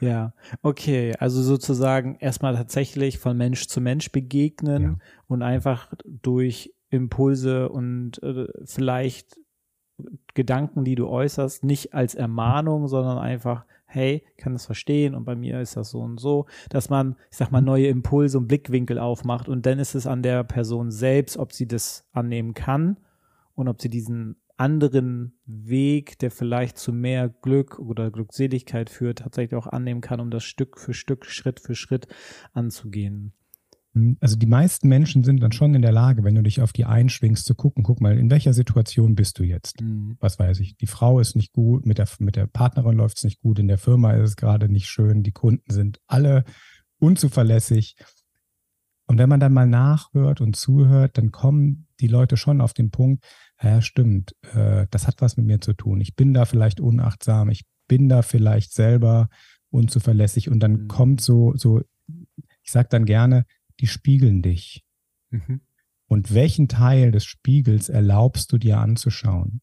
Ja, 0.00 0.34
okay. 0.60 1.14
Also 1.18 1.42
sozusagen 1.42 2.16
erstmal 2.16 2.54
tatsächlich 2.54 3.18
von 3.18 3.36
Mensch 3.38 3.66
zu 3.66 3.80
Mensch 3.80 4.12
begegnen 4.12 4.82
ja. 4.82 4.96
und 5.26 5.42
einfach 5.42 5.92
durch 6.04 6.74
Impulse 6.92 7.68
und 7.68 8.22
äh, 8.22 8.46
vielleicht 8.64 9.38
Gedanken, 10.34 10.84
die 10.84 10.94
du 10.94 11.08
äußerst, 11.08 11.64
nicht 11.64 11.94
als 11.94 12.14
Ermahnung, 12.14 12.88
sondern 12.88 13.18
einfach, 13.18 13.64
hey, 13.86 14.24
ich 14.30 14.42
kann 14.42 14.52
das 14.52 14.66
verstehen 14.66 15.14
und 15.14 15.24
bei 15.24 15.36
mir 15.36 15.60
ist 15.60 15.76
das 15.76 15.90
so 15.90 16.00
und 16.00 16.18
so, 16.18 16.46
dass 16.70 16.90
man, 16.90 17.16
ich 17.30 17.36
sag 17.36 17.50
mal, 17.50 17.60
mhm. 17.60 17.66
neue 17.66 17.86
Impulse 17.88 18.38
und 18.38 18.48
Blickwinkel 18.48 18.98
aufmacht 18.98 19.48
und 19.48 19.66
dann 19.66 19.78
ist 19.78 19.94
es 19.94 20.06
an 20.06 20.22
der 20.22 20.44
Person 20.44 20.90
selbst, 20.90 21.36
ob 21.36 21.52
sie 21.52 21.66
das 21.66 22.08
annehmen 22.12 22.54
kann 22.54 22.98
und 23.54 23.68
ob 23.68 23.80
sie 23.80 23.88
diesen 23.88 24.36
anderen 24.56 25.38
Weg, 25.44 26.18
der 26.18 26.30
vielleicht 26.30 26.78
zu 26.78 26.92
mehr 26.92 27.28
Glück 27.28 27.78
oder 27.78 28.10
Glückseligkeit 28.10 28.90
führt, 28.90 29.18
tatsächlich 29.18 29.58
auch 29.58 29.66
annehmen 29.66 30.00
kann, 30.00 30.20
um 30.20 30.30
das 30.30 30.44
Stück 30.44 30.78
für 30.78 30.94
Stück, 30.94 31.26
Schritt 31.26 31.60
für 31.60 31.74
Schritt 31.74 32.06
anzugehen. 32.52 33.32
Also 34.20 34.36
die 34.36 34.46
meisten 34.46 34.88
Menschen 34.88 35.22
sind 35.22 35.42
dann 35.42 35.52
schon 35.52 35.74
in 35.74 35.82
der 35.82 35.92
Lage, 35.92 36.24
wenn 36.24 36.34
du 36.34 36.42
dich 36.42 36.62
auf 36.62 36.72
die 36.72 36.86
einschwingst, 36.86 37.44
zu 37.44 37.54
gucken, 37.54 37.84
guck 37.84 38.00
mal, 38.00 38.16
in 38.16 38.30
welcher 38.30 38.54
Situation 38.54 39.14
bist 39.14 39.38
du 39.38 39.44
jetzt? 39.44 39.82
Mhm. 39.82 40.16
Was 40.18 40.38
weiß 40.38 40.60
ich, 40.60 40.76
die 40.76 40.86
Frau 40.86 41.20
ist 41.20 41.36
nicht 41.36 41.52
gut, 41.52 41.84
mit 41.84 41.98
der, 41.98 42.08
mit 42.18 42.36
der 42.36 42.46
Partnerin 42.46 42.96
läuft 42.96 43.18
es 43.18 43.24
nicht 43.24 43.40
gut, 43.40 43.58
in 43.58 43.68
der 43.68 43.76
Firma 43.76 44.12
ist 44.12 44.30
es 44.30 44.36
gerade 44.36 44.70
nicht 44.70 44.88
schön, 44.88 45.22
die 45.22 45.32
Kunden 45.32 45.70
sind 45.70 46.00
alle 46.06 46.44
unzuverlässig. 47.00 47.96
Und 49.06 49.18
wenn 49.18 49.28
man 49.28 49.40
dann 49.40 49.52
mal 49.52 49.66
nachhört 49.66 50.40
und 50.40 50.56
zuhört, 50.56 51.18
dann 51.18 51.30
kommen 51.30 51.86
die 52.00 52.06
Leute 52.06 52.38
schon 52.38 52.62
auf 52.62 52.72
den 52.72 52.90
Punkt, 52.90 53.24
ja, 53.62 53.82
stimmt, 53.82 54.34
äh, 54.54 54.86
das 54.90 55.06
hat 55.06 55.20
was 55.20 55.36
mit 55.36 55.44
mir 55.44 55.60
zu 55.60 55.74
tun. 55.74 56.00
Ich 56.00 56.16
bin 56.16 56.32
da 56.32 56.46
vielleicht 56.46 56.80
unachtsam, 56.80 57.50
ich 57.50 57.64
bin 57.88 58.08
da 58.08 58.22
vielleicht 58.22 58.72
selber 58.72 59.28
unzuverlässig 59.70 60.50
und 60.50 60.60
dann 60.60 60.84
mhm. 60.84 60.88
kommt 60.88 61.20
so, 61.20 61.54
so, 61.56 61.82
ich 62.62 62.70
sage 62.70 62.88
dann 62.90 63.04
gerne, 63.04 63.44
die 63.82 63.88
spiegeln 63.88 64.40
dich. 64.40 64.84
Mhm. 65.30 65.60
Und 66.06 66.32
welchen 66.32 66.68
Teil 66.68 67.10
des 67.10 67.24
Spiegels 67.24 67.88
erlaubst 67.88 68.52
du 68.52 68.58
dir 68.58 68.78
anzuschauen? 68.78 69.60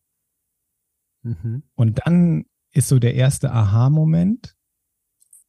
Mhm. 1.23 1.63
Und 1.75 2.01
dann 2.05 2.45
ist 2.71 2.89
so 2.89 2.99
der 2.99 3.15
erste 3.15 3.51
Aha-Moment. 3.51 4.55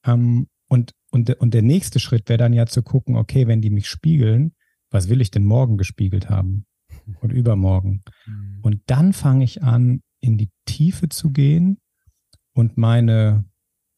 Ähm, 0.05 0.49
und, 0.69 0.95
und, 1.11 1.31
und 1.41 1.53
der 1.53 1.63
nächste 1.63 1.99
Schritt 1.99 2.29
wäre 2.29 2.39
dann 2.39 2.53
ja 2.53 2.67
zu 2.67 2.83
gucken, 2.83 3.17
okay, 3.17 3.47
wenn 3.47 3.61
die 3.61 3.71
mich 3.71 3.89
spiegeln, 3.89 4.55
was 4.91 5.09
will 5.09 5.21
ich 5.21 5.31
denn 5.31 5.45
morgen 5.45 5.77
gespiegelt 5.77 6.31
haben? 6.31 6.67
Und 7.21 7.33
übermorgen. 7.33 8.03
Mhm. 8.27 8.59
Und 8.63 8.83
dann 8.87 9.13
fange 9.13 9.45
ich 9.45 9.63
an, 9.63 10.03
in 10.21 10.39
die 10.39 10.51
Tiefe 10.65 11.09
zu 11.09 11.31
gehen 11.31 11.81
und 12.53 12.77
meine, 12.77 13.45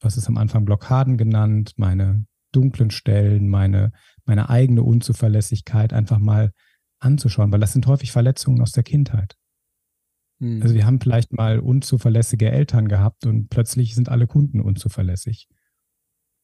was 0.01 0.17
ist 0.17 0.29
am 0.29 0.39
Anfang 0.39 0.65
Blockaden 0.65 1.17
genannt, 1.19 1.73
meine 1.77 2.27
dunklen 2.53 2.91
Stellen, 2.91 3.49
meine 3.49 3.93
meine 4.25 4.49
eigene 4.49 4.83
Unzuverlässigkeit 4.83 5.93
einfach 5.93 6.19
mal 6.19 6.53
anzuschauen, 7.01 7.53
weil 7.53 7.61
das 7.61 7.73
sind 7.73 7.87
häufig 7.87 8.13
Verletzungen 8.13 8.61
aus 8.61 8.73
der 8.73 8.85
Kindheit. 8.85 9.37
Mhm. 10.39 10.63
Also 10.63 10.75
wir 10.75 10.87
haben 10.87 11.01
vielleicht 11.01 11.33
mal 11.33 11.59
unzuverlässige 11.59 12.51
Eltern 12.51 12.89
gehabt 12.89 13.27
und 13.27 13.49
plötzlich 13.49 13.95
sind 13.95 14.09
alle 14.09 14.27
Kunden 14.27 14.61
unzuverlässig. 14.61 15.49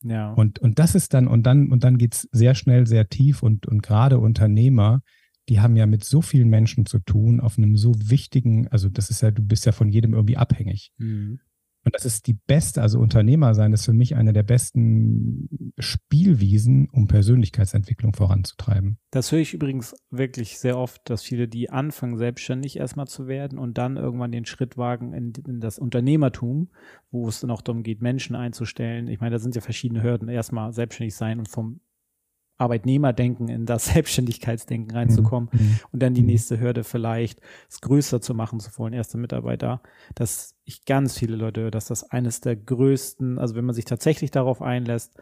Ja. 0.03 0.33
Und, 0.33 0.59
und 0.59 0.79
das 0.79 0.95
ist 0.95 1.15
dann, 1.15 1.27
und 1.27 1.45
dann, 1.45 1.71
und 1.71 1.85
dann 1.85 1.99
geht's 1.99 2.29
sehr 2.33 2.55
schnell, 2.55 2.87
sehr 2.87 3.09
tief 3.09 3.43
und, 3.43 3.67
und 3.67 3.83
gerade 3.83 4.19
Unternehmer, 4.19 5.03
die 5.49 5.61
haben 5.61 5.77
ja 5.77 5.87
mit 5.87 6.05
so 6.05 6.21
vielen 6.21 6.49
Menschen 6.49 6.87
zu 6.87 6.99
tun, 6.99 7.41
auf 7.41 7.59
einem 7.59 7.77
so 7.77 7.95
wichtigen, 7.97 8.69
also 8.69 8.89
das 8.89 9.11
ist 9.11 9.23
ja, 9.23 9.31
du 9.31 9.43
bist 9.43 9.67
ja 9.67 9.73
von 9.73 9.89
jedem 9.89 10.15
irgendwie 10.15 10.37
abhängig. 10.37 10.93
Mhm. 10.99 11.41
Und 11.89 11.95
das 11.95 12.05
ist 12.05 12.27
die 12.27 12.35
beste, 12.35 12.83
also 12.83 12.99
Unternehmer 12.99 13.55
sein 13.55 13.73
ist 13.73 13.87
für 13.87 13.95
mich 13.95 14.15
eine 14.15 14.35
der 14.35 14.43
besten 14.43 15.73
Spielwiesen, 15.79 16.91
um 16.93 17.09
Persönlichkeitsentwicklung 17.09 18.13
voranzutreiben. 18.13 18.99
Das 19.11 19.33
höre 19.33 19.39
ich 19.39 19.55
übrigens 19.55 19.97
wirklich 20.11 20.59
sehr 20.59 20.77
oft, 20.77 21.09
dass 21.09 21.23
viele, 21.23 21.49
die 21.49 21.71
anfangen, 21.71 22.19
selbstständig 22.19 22.77
erstmal 22.77 23.07
zu 23.07 23.27
werden 23.27 23.59
und 23.59 23.79
dann 23.79 23.97
irgendwann 23.97 24.33
den 24.33 24.45
Schritt 24.45 24.77
wagen 24.77 25.15
in, 25.15 25.33
in 25.47 25.61
das 25.61 25.79
Unternehmertum, 25.79 26.69
wo 27.11 27.27
es 27.27 27.41
dann 27.41 27.51
auch 27.51 27.63
darum 27.63 27.83
geht, 27.83 28.03
Menschen 28.03 28.37
einzustellen. 28.37 29.09
Ich 29.09 29.21
meine, 29.21 29.37
da 29.37 29.39
sind 29.39 29.55
ja 29.55 29.63
verschiedene 29.63 30.03
Hürden. 30.03 30.29
Erstmal 30.29 30.75
selbstständig 30.75 31.15
sein 31.15 31.39
und 31.39 31.49
vom 31.49 31.81
Arbeitnehmerdenken 32.59 33.49
in 33.49 33.65
das 33.65 33.87
Selbstständigkeitsdenken 33.93 34.95
reinzukommen 34.95 35.49
mhm. 35.53 35.59
mhm. 35.59 35.81
und 35.93 36.03
dann 36.03 36.15
die 36.15 36.21
mhm. 36.23 36.29
nächste 36.29 36.61
Hürde 36.61 36.85
vielleicht 36.85 37.41
es 37.69 37.81
größer 37.81 38.21
zu 38.21 38.35
machen 38.35 38.61
zu 38.61 38.71
wollen, 38.79 38.93
erste 38.93 39.17
Mitarbeiter, 39.17 39.81
dass 40.15 40.55
ich 40.65 40.85
ganz 40.85 41.19
viele 41.19 41.37
Leute 41.37 41.63
höre, 41.63 41.71
dass 41.71 41.87
das 41.87 42.11
eines 42.11 42.41
der 42.41 42.57
größten, 42.57 43.39
also 43.39 43.55
wenn 43.55 43.65
man 43.65 43.75
sich 43.75 43.85
tatsächlich 43.85 44.31
darauf 44.31 44.61
einlässt, 44.61 45.17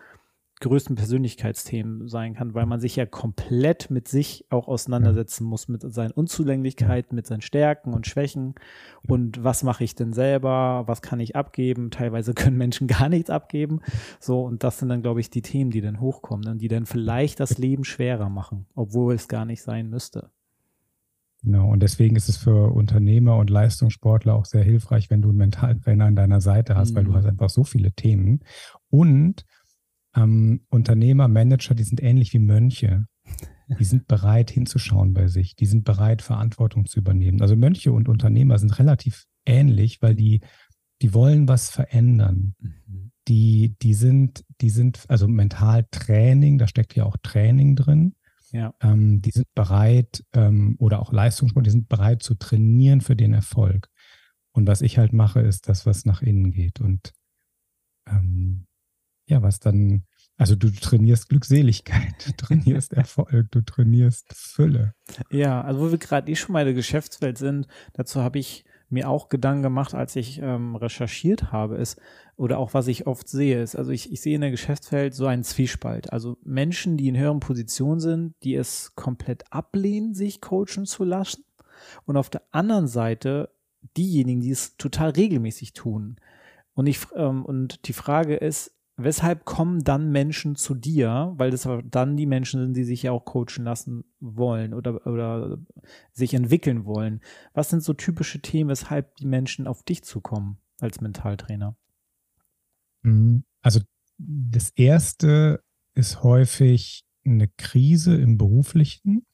größten 0.60 0.96
Persönlichkeitsthemen 0.96 2.08
sein 2.08 2.34
kann, 2.34 2.54
weil 2.54 2.64
man 2.64 2.80
sich 2.80 2.96
ja 2.96 3.04
komplett 3.04 3.90
mit 3.90 4.08
sich 4.08 4.46
auch 4.48 4.68
auseinandersetzen 4.68 5.44
muss, 5.44 5.68
mit 5.68 5.82
seinen 5.92 6.12
Unzulänglichkeiten, 6.12 7.14
mit 7.14 7.26
seinen 7.26 7.42
Stärken 7.42 7.92
und 7.92 8.06
Schwächen 8.06 8.54
und 9.06 9.44
was 9.44 9.62
mache 9.62 9.84
ich 9.84 9.94
denn 9.94 10.14
selber, 10.14 10.84
was 10.86 11.02
kann 11.02 11.20
ich 11.20 11.36
abgeben. 11.36 11.90
Teilweise 11.90 12.32
können 12.34 12.56
Menschen 12.56 12.86
gar 12.86 13.08
nichts 13.08 13.28
abgeben. 13.28 13.80
So, 14.18 14.42
und 14.44 14.64
das 14.64 14.78
sind 14.78 14.88
dann, 14.88 15.02
glaube 15.02 15.20
ich, 15.20 15.30
die 15.30 15.42
Themen, 15.42 15.70
die 15.70 15.82
dann 15.82 16.00
hochkommen 16.00 16.48
und 16.48 16.58
die 16.58 16.68
dann 16.68 16.86
vielleicht 16.86 17.38
das 17.40 17.58
Leben 17.58 17.84
schwerer 17.84 18.30
machen, 18.30 18.66
obwohl 18.74 19.14
es 19.14 19.28
gar 19.28 19.44
nicht 19.44 19.62
sein 19.62 19.90
müsste. 19.90 20.30
Genau, 21.42 21.70
und 21.70 21.80
deswegen 21.80 22.16
ist 22.16 22.28
es 22.28 22.38
für 22.38 22.72
Unternehmer 22.72 23.36
und 23.36 23.50
Leistungssportler 23.50 24.34
auch 24.34 24.46
sehr 24.46 24.64
hilfreich, 24.64 25.10
wenn 25.10 25.22
du 25.22 25.28
einen 25.28 25.38
Mentaltrainer 25.38 26.06
an 26.06 26.16
deiner 26.16 26.40
Seite 26.40 26.74
hast, 26.74 26.90
mhm. 26.90 26.96
weil 26.96 27.04
du 27.04 27.10
mhm. 27.10 27.14
hast 27.16 27.26
einfach 27.26 27.50
so 27.50 27.62
viele 27.62 27.92
Themen. 27.92 28.40
Und 28.90 29.44
ähm, 30.16 30.62
Unternehmer, 30.70 31.28
Manager, 31.28 31.74
die 31.74 31.84
sind 31.84 32.02
ähnlich 32.02 32.32
wie 32.32 32.38
Mönche. 32.38 33.06
Die 33.80 33.84
sind 33.84 34.06
bereit 34.06 34.50
hinzuschauen 34.50 35.12
bei 35.12 35.26
sich. 35.26 35.56
Die 35.56 35.66
sind 35.66 35.84
bereit, 35.84 36.22
Verantwortung 36.22 36.86
zu 36.86 37.00
übernehmen. 37.00 37.42
Also 37.42 37.56
Mönche 37.56 37.92
und 37.92 38.08
Unternehmer 38.08 38.58
sind 38.58 38.78
relativ 38.78 39.26
ähnlich, 39.44 40.00
weil 40.02 40.14
die, 40.14 40.40
die 41.02 41.14
wollen 41.14 41.48
was 41.48 41.70
verändern. 41.70 42.54
Mhm. 42.60 43.10
Die, 43.28 43.76
die 43.82 43.94
sind, 43.94 44.44
die 44.60 44.70
sind, 44.70 45.04
also 45.08 45.26
Mentaltraining, 45.26 46.58
da 46.58 46.68
steckt 46.68 46.94
ja 46.94 47.04
auch 47.04 47.16
Training 47.22 47.74
drin. 47.74 48.14
Ja. 48.52 48.72
Ähm, 48.80 49.20
die 49.20 49.32
sind 49.32 49.52
bereit, 49.56 50.24
ähm, 50.32 50.76
oder 50.78 51.00
auch 51.00 51.12
Leistungssport, 51.12 51.66
die 51.66 51.70
sind 51.70 51.88
bereit 51.88 52.22
zu 52.22 52.34
trainieren 52.34 53.00
für 53.00 53.16
den 53.16 53.34
Erfolg. 53.34 53.88
Und 54.52 54.68
was 54.68 54.80
ich 54.80 54.96
halt 54.96 55.12
mache, 55.12 55.40
ist 55.40 55.68
das, 55.68 55.86
was 55.86 56.04
nach 56.04 56.22
innen 56.22 56.52
geht. 56.52 56.80
Und 56.80 57.12
ähm, 58.08 58.65
ja, 59.26 59.42
was 59.42 59.60
dann, 59.60 60.04
also 60.36 60.54
du 60.54 60.70
trainierst 60.70 61.28
Glückseligkeit, 61.28 62.14
du 62.26 62.32
trainierst 62.32 62.92
Erfolg, 62.94 63.50
du 63.50 63.60
trainierst 63.60 64.26
Fülle. 64.32 64.94
Ja, 65.30 65.60
also 65.62 65.80
wo 65.80 65.90
wir 65.90 65.98
gerade 65.98 66.30
eh 66.30 66.36
schon 66.36 66.52
mal 66.52 66.60
in 66.60 66.66
der 66.66 66.74
Geschäftswelt 66.74 67.38
sind, 67.38 67.66
dazu 67.94 68.22
habe 68.22 68.38
ich 68.38 68.64
mir 68.88 69.08
auch 69.08 69.28
Gedanken 69.28 69.64
gemacht, 69.64 69.94
als 69.94 70.14
ich 70.14 70.40
ähm, 70.40 70.76
recherchiert 70.76 71.50
habe, 71.50 71.76
ist, 71.76 72.00
oder 72.36 72.58
auch 72.58 72.74
was 72.74 72.86
ich 72.86 73.06
oft 73.06 73.28
sehe, 73.28 73.60
ist, 73.60 73.74
also 73.74 73.90
ich, 73.90 74.12
ich 74.12 74.20
sehe 74.20 74.36
in 74.36 74.42
der 74.42 74.50
Geschäftswelt 74.50 75.14
so 75.14 75.26
einen 75.26 75.42
Zwiespalt. 75.42 76.12
Also 76.12 76.38
Menschen, 76.44 76.96
die 76.96 77.08
in 77.08 77.18
höheren 77.18 77.40
Positionen 77.40 78.00
sind, 78.00 78.34
die 78.42 78.54
es 78.54 78.94
komplett 78.94 79.44
ablehnen, 79.50 80.14
sich 80.14 80.40
coachen 80.40 80.86
zu 80.86 81.02
lassen. 81.02 81.44
Und 82.04 82.16
auf 82.16 82.30
der 82.30 82.42
anderen 82.52 82.86
Seite 82.86 83.50
diejenigen, 83.96 84.40
die 84.40 84.50
es 84.50 84.76
total 84.76 85.10
regelmäßig 85.10 85.72
tun. 85.72 86.16
Und 86.74 86.86
ich, 86.86 86.98
ähm, 87.14 87.44
und 87.44 87.88
die 87.88 87.92
Frage 87.92 88.36
ist, 88.36 88.75
weshalb 88.96 89.44
kommen 89.44 89.84
dann 89.84 90.10
Menschen 90.10 90.56
zu 90.56 90.74
dir, 90.74 91.34
weil 91.36 91.50
das 91.50 91.68
dann 91.90 92.16
die 92.16 92.26
Menschen 92.26 92.60
sind, 92.60 92.76
die 92.76 92.84
sich 92.84 93.02
ja 93.02 93.12
auch 93.12 93.24
coachen 93.24 93.64
lassen 93.64 94.04
wollen 94.20 94.72
oder, 94.72 95.06
oder 95.06 95.58
sich 96.12 96.32
entwickeln 96.34 96.86
wollen. 96.86 97.20
Was 97.52 97.70
sind 97.70 97.82
so 97.82 97.92
typische 97.92 98.40
Themen, 98.40 98.70
weshalb 98.70 99.14
die 99.16 99.26
Menschen 99.26 99.66
auf 99.66 99.82
dich 99.82 100.02
zukommen 100.02 100.58
als 100.80 101.00
Mentaltrainer? 101.00 101.76
Mhm. 103.02 103.44
Also 103.62 103.80
das 104.18 104.70
erste 104.70 105.62
ist 105.94 106.22
häufig 106.22 107.04
eine 107.24 107.48
Krise 107.48 108.16
im 108.16 108.38
beruflichen 108.38 109.26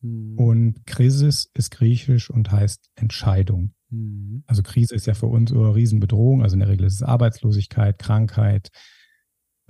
mhm. 0.00 0.38
und 0.38 0.86
Krisis 0.86 1.50
ist 1.54 1.70
griechisch 1.70 2.30
und 2.30 2.50
heißt 2.50 2.90
Entscheidung. 2.94 3.74
Mhm. 3.90 4.42
Also 4.46 4.62
Krise 4.62 4.94
ist 4.94 5.06
ja 5.06 5.14
für 5.14 5.26
uns 5.26 5.52
eine 5.52 5.74
Riesenbedrohung. 5.74 6.42
Also 6.42 6.54
in 6.54 6.60
der 6.60 6.68
Regel 6.68 6.86
ist 6.86 6.94
es 6.94 7.02
Arbeitslosigkeit, 7.02 7.98
Krankheit, 7.98 8.70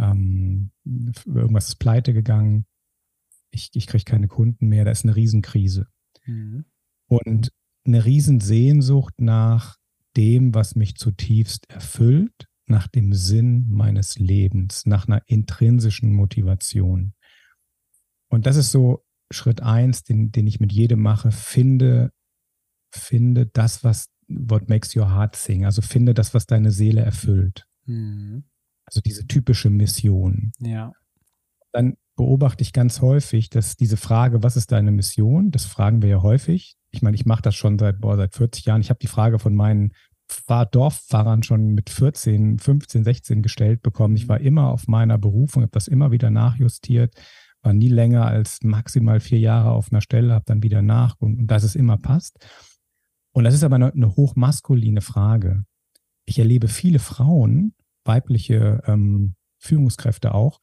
ähm, 0.03 0.71
irgendwas 0.85 1.69
ist 1.69 1.77
pleite 1.77 2.13
gegangen, 2.13 2.67
ich, 3.51 3.71
ich 3.75 3.87
kriege 3.87 4.05
keine 4.05 4.29
Kunden 4.29 4.69
mehr, 4.69 4.85
da 4.85 4.91
ist 4.91 5.05
eine 5.05 5.17
Riesenkrise. 5.17 5.89
Mhm. 6.27 6.65
Und 7.07 7.53
eine 7.85 8.05
Riesensehnsucht 8.05 9.21
nach 9.21 9.77
dem, 10.17 10.55
was 10.55 10.75
mich 10.75 10.97
zutiefst 10.97 11.69
erfüllt, 11.71 12.49
nach 12.67 12.89
dem 12.89 13.13
Sinn 13.13 13.67
meines 13.69 14.19
Lebens, 14.19 14.87
nach 14.87 15.07
einer 15.07 15.23
intrinsischen 15.27 16.13
Motivation. 16.13 17.15
Und 18.29 18.47
das 18.47 18.57
ist 18.57 18.71
so 18.71 19.05
Schritt 19.31 19.63
eins, 19.63 20.05
den, 20.05 20.33
den 20.33 20.47
ich 20.47 20.61
mit 20.61 20.73
jedem 20.73 21.01
mache, 21.01 21.33
finde, 21.33 22.13
finde 22.91 23.47
das, 23.47 23.85
was 23.85 24.09
what 24.29 24.69
makes 24.69 24.97
your 24.97 25.11
heart 25.11 25.37
sing, 25.37 25.65
also 25.65 25.83
finde 25.83 26.15
das, 26.15 26.33
was 26.35 26.47
deine 26.47 26.71
Seele 26.71 27.03
erfüllt. 27.03 27.67
Mhm. 27.87 28.45
Also 28.93 29.01
diese 29.01 29.27
typische 29.27 29.71
Mission. 29.71 30.53
Ja. 30.61 30.93
Dann 31.73 31.97
beobachte 32.15 32.61
ich 32.61 32.75
ganz 32.75 33.01
häufig, 33.01 33.49
dass 33.49 33.77
diese 33.77 33.97
Frage, 33.97 34.43
was 34.43 34.57
ist 34.57 34.71
deine 34.71 34.93
Mission, 34.93 35.51
das 35.51 35.65
fragen 35.65 36.03
wir 36.03 36.11
ja 36.11 36.23
häufig. 36.23 36.77
Ich 36.91 37.01
meine, 37.01 37.15
ich 37.15 37.25
mache 37.25 37.41
das 37.41 37.55
schon 37.55 37.79
seit, 37.79 38.03
boah, 38.03 38.19
seit 38.19 38.35
40 38.35 38.67
Jahren. 38.67 38.83
Ich 38.83 38.91
habe 38.91 39.01
die 39.01 39.07
Frage 39.07 39.39
von 39.39 39.55
meinen 39.55 39.95
Dorffahrern 40.71 41.43
schon 41.43 41.73
mit 41.73 41.89
14, 41.89 42.59
15, 42.59 43.05
16 43.05 43.43
gestellt 43.43 43.83
bekommen. 43.83 44.15
Ich 44.17 44.29
war 44.29 44.39
mhm. 44.39 44.47
immer 44.47 44.69
auf 44.69 44.89
meiner 44.89 45.17
Berufung, 45.17 45.63
habe 45.63 45.73
das 45.73 45.89
immer 45.89 46.11
wieder 46.11 46.29
nachjustiert, 46.29 47.15
war 47.63 47.73
nie 47.73 47.89
länger 47.89 48.27
als 48.27 48.63
maximal 48.63 49.21
vier 49.21 49.39
Jahre 49.39 49.71
auf 49.71 49.91
einer 49.91 50.03
Stelle, 50.03 50.35
habe 50.35 50.45
dann 50.47 50.63
wieder 50.63 50.83
nach 50.83 51.17
und, 51.19 51.39
und 51.39 51.47
dass 51.47 51.65
es 51.65 51.77
immer 51.77 51.97
passt. 51.97 52.47
Und 53.33 53.45
das 53.45 53.55
ist 53.55 53.65
aber 53.65 53.77
eine, 53.77 53.91
eine 53.91 54.17
hochmaskuline 54.17 55.01
Frage. 55.01 55.65
Ich 56.27 56.39
erlebe 56.39 56.69
viele 56.69 56.99
Frauen, 56.99 57.75
weibliche 58.05 58.83
ähm, 58.87 59.35
Führungskräfte 59.59 60.35
auch, 60.35 60.61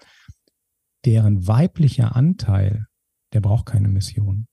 deren 1.05 1.47
weiblicher 1.47 2.15
Anteil, 2.15 2.85
der 3.33 3.41
braucht 3.41 3.67
keine 3.67 3.87
Mission. 3.87 4.47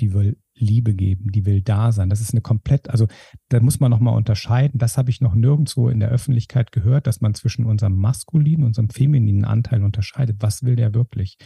Die 0.00 0.12
will 0.12 0.36
Liebe 0.56 0.94
geben, 0.94 1.32
die 1.32 1.46
will 1.46 1.62
da 1.62 1.90
sein. 1.90 2.10
Das 2.10 2.20
ist 2.20 2.32
eine 2.32 2.40
komplett, 2.40 2.88
also 2.88 3.08
da 3.48 3.60
muss 3.60 3.80
man 3.80 3.90
nochmal 3.90 4.16
unterscheiden. 4.16 4.78
Das 4.78 4.96
habe 4.96 5.10
ich 5.10 5.20
noch 5.20 5.34
nirgendwo 5.34 5.88
in 5.88 6.00
der 6.00 6.10
Öffentlichkeit 6.10 6.70
gehört, 6.70 7.06
dass 7.06 7.20
man 7.20 7.34
zwischen 7.34 7.64
unserem 7.64 7.96
maskulinen 7.96 8.62
und 8.62 8.68
unserem 8.68 8.90
femininen 8.90 9.44
Anteil 9.44 9.82
unterscheidet. 9.82 10.36
Was 10.40 10.62
will 10.62 10.76
der 10.76 10.94
wirklich? 10.94 11.38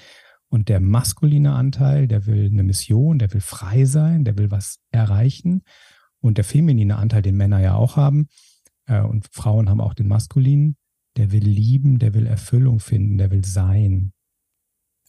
Und 0.49 0.69
der 0.69 0.81
maskuline 0.81 1.53
Anteil, 1.53 2.09
der 2.09 2.27
will 2.27 2.47
eine 2.47 2.63
Mission, 2.63 3.19
der 3.19 3.33
will 3.33 3.41
frei 3.41 3.85
sein, 3.85 4.25
der 4.25 4.39
will 4.39 4.51
was 4.51 4.79
erreichen. 4.91 5.63
Und 6.21 6.37
der 6.37 6.45
feminine 6.45 6.97
Anteil, 6.97 7.23
den 7.23 7.37
Männer 7.37 7.61
ja 7.61 7.75
auch 7.75 7.97
haben, 7.97 8.29
und 8.89 9.29
Frauen 9.33 9.69
haben 9.69 9.81
auch 9.81 9.95
den 9.95 10.09
maskulinen, 10.09 10.77
der 11.17 11.33
will 11.33 11.45
lieben, 11.45 11.99
der 11.99 12.15
will 12.15 12.27
Erfüllung 12.27 12.81
finden, 12.81 13.19
der 13.19 13.31
will 13.31 13.45
sein. 13.45 14.13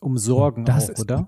Um 0.02 0.18
Sorgen 0.18 0.70
auch, 0.70 0.90
oder? 1.00 1.26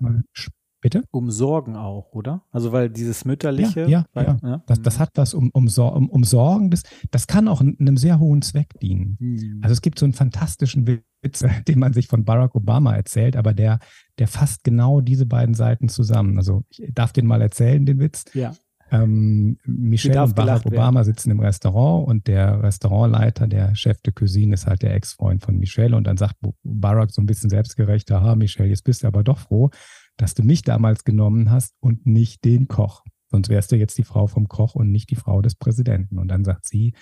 Bitte? 0.82 1.04
Um 1.12 1.30
Sorgen 1.30 1.76
auch, 1.76 2.12
oder? 2.12 2.44
Also 2.50 2.72
weil 2.72 2.90
dieses 2.90 3.24
mütterliche. 3.24 3.82
Ja, 3.82 3.88
ja, 3.88 4.06
weil, 4.14 4.26
ja. 4.26 4.38
ja. 4.42 4.62
Das, 4.66 4.82
das, 4.82 4.96
mhm. 4.96 5.00
hat 5.00 5.10
was 5.14 5.32
um, 5.32 5.50
um, 5.52 5.68
um, 5.68 6.10
um 6.10 6.24
Sorgen. 6.24 6.70
Das, 6.70 6.82
das 7.12 7.28
kann 7.28 7.46
auch 7.46 7.60
einem 7.60 7.96
sehr 7.96 8.18
hohen 8.18 8.42
Zweck 8.42 8.80
dienen. 8.80 9.16
Mhm. 9.20 9.60
Also 9.62 9.74
es 9.74 9.80
gibt 9.80 10.00
so 10.00 10.04
einen 10.04 10.12
fantastischen 10.12 10.84
Witz, 10.88 11.44
den 11.68 11.78
man 11.78 11.92
sich 11.92 12.08
von 12.08 12.24
Barack 12.24 12.56
Obama 12.56 12.96
erzählt, 12.96 13.36
aber 13.36 13.54
der, 13.54 13.78
der 14.18 14.26
fasst 14.26 14.64
genau 14.64 15.00
diese 15.00 15.24
beiden 15.24 15.54
Seiten 15.54 15.88
zusammen. 15.88 16.36
Also 16.36 16.64
ich 16.68 16.82
darf 16.92 17.12
den 17.12 17.26
mal 17.26 17.40
erzählen, 17.40 17.86
den 17.86 18.00
Witz. 18.00 18.24
Ja. 18.34 18.52
Ähm, 18.92 19.56
Michelle 19.64 20.22
und 20.22 20.36
Barack 20.36 20.66
Obama 20.66 20.96
werden. 20.96 21.04
sitzen 21.04 21.30
im 21.30 21.40
Restaurant 21.40 22.06
und 22.06 22.26
der 22.26 22.62
Restaurantleiter, 22.62 23.46
der 23.46 23.74
Chef 23.74 24.02
de 24.02 24.12
Cuisine, 24.12 24.52
ist 24.52 24.66
halt 24.66 24.82
der 24.82 24.94
Ex-Freund 24.94 25.42
von 25.42 25.58
Michelle 25.58 25.96
und 25.96 26.06
dann 26.06 26.18
sagt 26.18 26.36
Barack 26.62 27.10
so 27.10 27.22
ein 27.22 27.26
bisschen 27.26 27.48
selbstgerechter, 27.48 28.20
ha, 28.20 28.34
Michelle, 28.34 28.68
jetzt 28.68 28.84
bist 28.84 29.02
du 29.02 29.06
aber 29.06 29.24
doch 29.24 29.38
froh, 29.38 29.70
dass 30.18 30.34
du 30.34 30.42
mich 30.42 30.62
damals 30.62 31.04
genommen 31.04 31.50
hast 31.50 31.74
und 31.80 32.04
nicht 32.06 32.44
den 32.44 32.68
Koch. 32.68 33.02
Sonst 33.30 33.48
wärst 33.48 33.72
du 33.72 33.76
jetzt 33.76 33.96
die 33.96 34.04
Frau 34.04 34.26
vom 34.26 34.46
Koch 34.46 34.74
und 34.74 34.90
nicht 34.90 35.10
die 35.10 35.16
Frau 35.16 35.40
des 35.40 35.54
Präsidenten. 35.54 36.18
Und 36.18 36.28
dann 36.28 36.44
sagt 36.44 36.68
sie, 36.68 36.92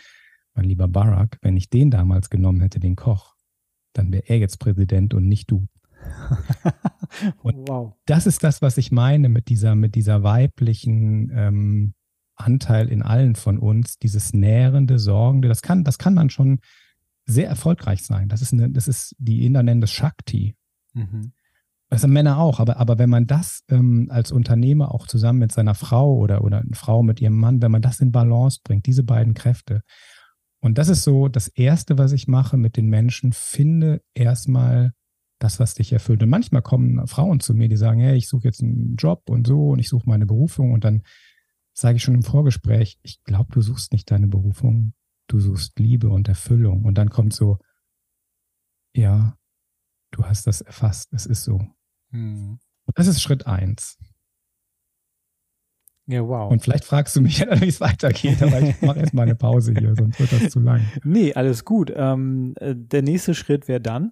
mein 0.54 0.66
lieber 0.66 0.86
Barack, 0.86 1.38
wenn 1.42 1.56
ich 1.56 1.70
den 1.70 1.90
damals 1.90 2.30
genommen 2.30 2.60
hätte, 2.60 2.78
den 2.78 2.94
Koch, 2.94 3.34
dann 3.94 4.12
wäre 4.12 4.28
er 4.28 4.38
jetzt 4.38 4.60
Präsident 4.60 5.12
und 5.12 5.26
nicht 5.26 5.50
du. 5.50 5.66
Und 7.42 7.68
wow. 7.68 7.94
das 8.06 8.26
ist 8.26 8.44
das, 8.44 8.62
was 8.62 8.78
ich 8.78 8.92
meine 8.92 9.28
mit 9.28 9.48
dieser, 9.48 9.74
mit 9.74 9.94
dieser 9.94 10.22
weiblichen 10.22 11.30
ähm, 11.34 11.94
Anteil 12.36 12.88
in 12.88 13.02
allen 13.02 13.34
von 13.34 13.58
uns, 13.58 13.98
dieses 13.98 14.32
nährende, 14.32 14.98
sorgende, 14.98 15.48
das 15.48 15.62
kann, 15.62 15.84
das 15.84 15.98
kann 15.98 16.16
dann 16.16 16.30
schon 16.30 16.60
sehr 17.26 17.48
erfolgreich 17.48 18.02
sein. 18.04 18.28
Das 18.28 18.42
ist 18.42 18.52
eine, 18.52 18.70
das 18.70 18.88
ist, 18.88 19.14
die 19.18 19.44
Inder 19.44 19.62
nennen 19.62 19.80
das 19.80 19.92
Shakti. 19.92 20.56
Mhm. 20.94 21.32
Das 21.88 22.02
sind 22.02 22.12
Männer 22.12 22.38
auch, 22.38 22.60
aber, 22.60 22.76
aber 22.76 22.98
wenn 22.98 23.10
man 23.10 23.26
das 23.26 23.64
ähm, 23.68 24.06
als 24.10 24.30
Unternehmer 24.30 24.94
auch 24.94 25.08
zusammen 25.08 25.40
mit 25.40 25.52
seiner 25.52 25.74
Frau 25.74 26.14
oder, 26.16 26.44
oder 26.44 26.60
eine 26.60 26.76
Frau 26.76 27.02
mit 27.02 27.20
ihrem 27.20 27.36
Mann, 27.36 27.60
wenn 27.62 27.72
man 27.72 27.82
das 27.82 28.00
in 28.00 28.12
Balance 28.12 28.60
bringt, 28.62 28.86
diese 28.86 29.02
beiden 29.02 29.34
Kräfte. 29.34 29.82
Und 30.60 30.78
das 30.78 30.88
ist 30.88 31.02
so 31.02 31.28
das 31.28 31.48
Erste, 31.48 31.98
was 31.98 32.12
ich 32.12 32.28
mache 32.28 32.56
mit 32.56 32.76
den 32.76 32.86
Menschen, 32.86 33.32
finde 33.32 34.02
erstmal 34.14 34.92
das, 35.40 35.58
was 35.58 35.74
dich 35.74 35.92
erfüllt. 35.92 36.22
Und 36.22 36.28
manchmal 36.28 36.62
kommen 36.62 37.06
Frauen 37.08 37.40
zu 37.40 37.54
mir, 37.54 37.68
die 37.68 37.76
sagen, 37.76 37.98
hey, 37.98 38.16
ich 38.16 38.28
suche 38.28 38.44
jetzt 38.44 38.62
einen 38.62 38.94
Job 38.96 39.28
und 39.28 39.46
so 39.46 39.70
und 39.70 39.80
ich 39.80 39.88
suche 39.88 40.08
meine 40.08 40.26
Berufung. 40.26 40.72
Und 40.72 40.84
dann 40.84 41.02
sage 41.72 41.96
ich 41.96 42.02
schon 42.02 42.14
im 42.14 42.22
Vorgespräch, 42.22 42.98
ich 43.02 43.22
glaube, 43.24 43.52
du 43.52 43.60
suchst 43.60 43.92
nicht 43.92 44.08
deine 44.10 44.28
Berufung, 44.28 44.94
du 45.26 45.40
suchst 45.40 45.78
Liebe 45.78 46.10
und 46.10 46.28
Erfüllung. 46.28 46.84
Und 46.84 46.96
dann 46.96 47.10
kommt 47.10 47.32
so, 47.32 47.58
ja, 48.94 49.36
Du 50.10 50.24
hast 50.24 50.46
das 50.46 50.60
erfasst. 50.60 51.12
Es 51.12 51.26
ist 51.26 51.44
so. 51.44 51.60
Mhm. 52.10 52.58
Das 52.94 53.06
ist 53.06 53.22
Schritt 53.22 53.46
eins. 53.46 53.98
Ja, 56.10 56.26
wow. 56.26 56.50
Und 56.50 56.60
vielleicht 56.60 56.84
fragst 56.84 57.14
du 57.14 57.20
mich 57.20 57.38
ja, 57.38 57.60
wie 57.60 57.68
es 57.68 57.80
weitergeht, 57.80 58.42
aber 58.42 58.60
ich 58.60 58.82
mache 58.82 58.98
erstmal 58.98 59.26
eine 59.26 59.36
Pause 59.36 59.72
hier, 59.78 59.94
sonst 59.94 60.18
wird 60.18 60.32
das 60.32 60.50
zu 60.50 60.58
lang. 60.58 60.80
Nee, 61.04 61.34
alles 61.34 61.64
gut. 61.64 61.92
Ähm, 61.94 62.54
äh, 62.58 62.74
der 62.74 63.02
nächste 63.02 63.32
Schritt 63.32 63.68
wäre 63.68 63.80
dann. 63.80 64.10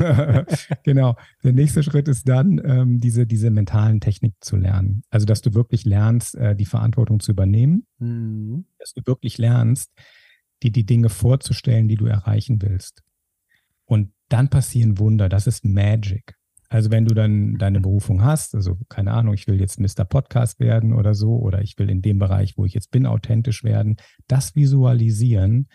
genau. 0.82 1.14
Der 1.44 1.52
nächste 1.52 1.84
Schritt 1.84 2.08
ist 2.08 2.28
dann, 2.28 2.60
ähm, 2.64 2.98
diese, 2.98 3.24
diese 3.24 3.50
mentalen 3.50 4.00
Technik 4.00 4.34
zu 4.40 4.56
lernen. 4.56 5.02
Also, 5.10 5.26
dass 5.26 5.42
du 5.42 5.54
wirklich 5.54 5.84
lernst, 5.84 6.34
äh, 6.34 6.56
die 6.56 6.66
Verantwortung 6.66 7.20
zu 7.20 7.30
übernehmen. 7.30 7.86
Mhm. 7.98 8.64
Dass 8.80 8.92
du 8.92 9.02
wirklich 9.06 9.38
lernst, 9.38 9.92
dir 10.64 10.72
die 10.72 10.84
Dinge 10.84 11.08
vorzustellen, 11.08 11.86
die 11.86 11.96
du 11.96 12.06
erreichen 12.06 12.60
willst. 12.62 13.04
Und 13.84 14.12
dann 14.28 14.50
passieren 14.50 14.98
Wunder. 14.98 15.28
Das 15.28 15.46
ist 15.46 15.64
Magic. 15.64 16.36
Also 16.70 16.92
wenn 16.92 17.04
du 17.04 17.14
dann 17.14 17.58
deine 17.58 17.80
Berufung 17.80 18.22
hast, 18.22 18.54
also 18.54 18.78
keine 18.88 19.12
Ahnung, 19.12 19.34
ich 19.34 19.48
will 19.48 19.60
jetzt 19.60 19.80
Mr. 19.80 20.04
Podcast 20.04 20.60
werden 20.60 20.92
oder 20.92 21.14
so, 21.14 21.36
oder 21.36 21.62
ich 21.62 21.76
will 21.78 21.90
in 21.90 22.00
dem 22.00 22.20
Bereich, 22.20 22.56
wo 22.56 22.64
ich 22.64 22.74
jetzt 22.74 22.92
bin, 22.92 23.06
authentisch 23.06 23.64
werden, 23.64 23.96
das 24.28 24.54
visualisieren 24.54 25.66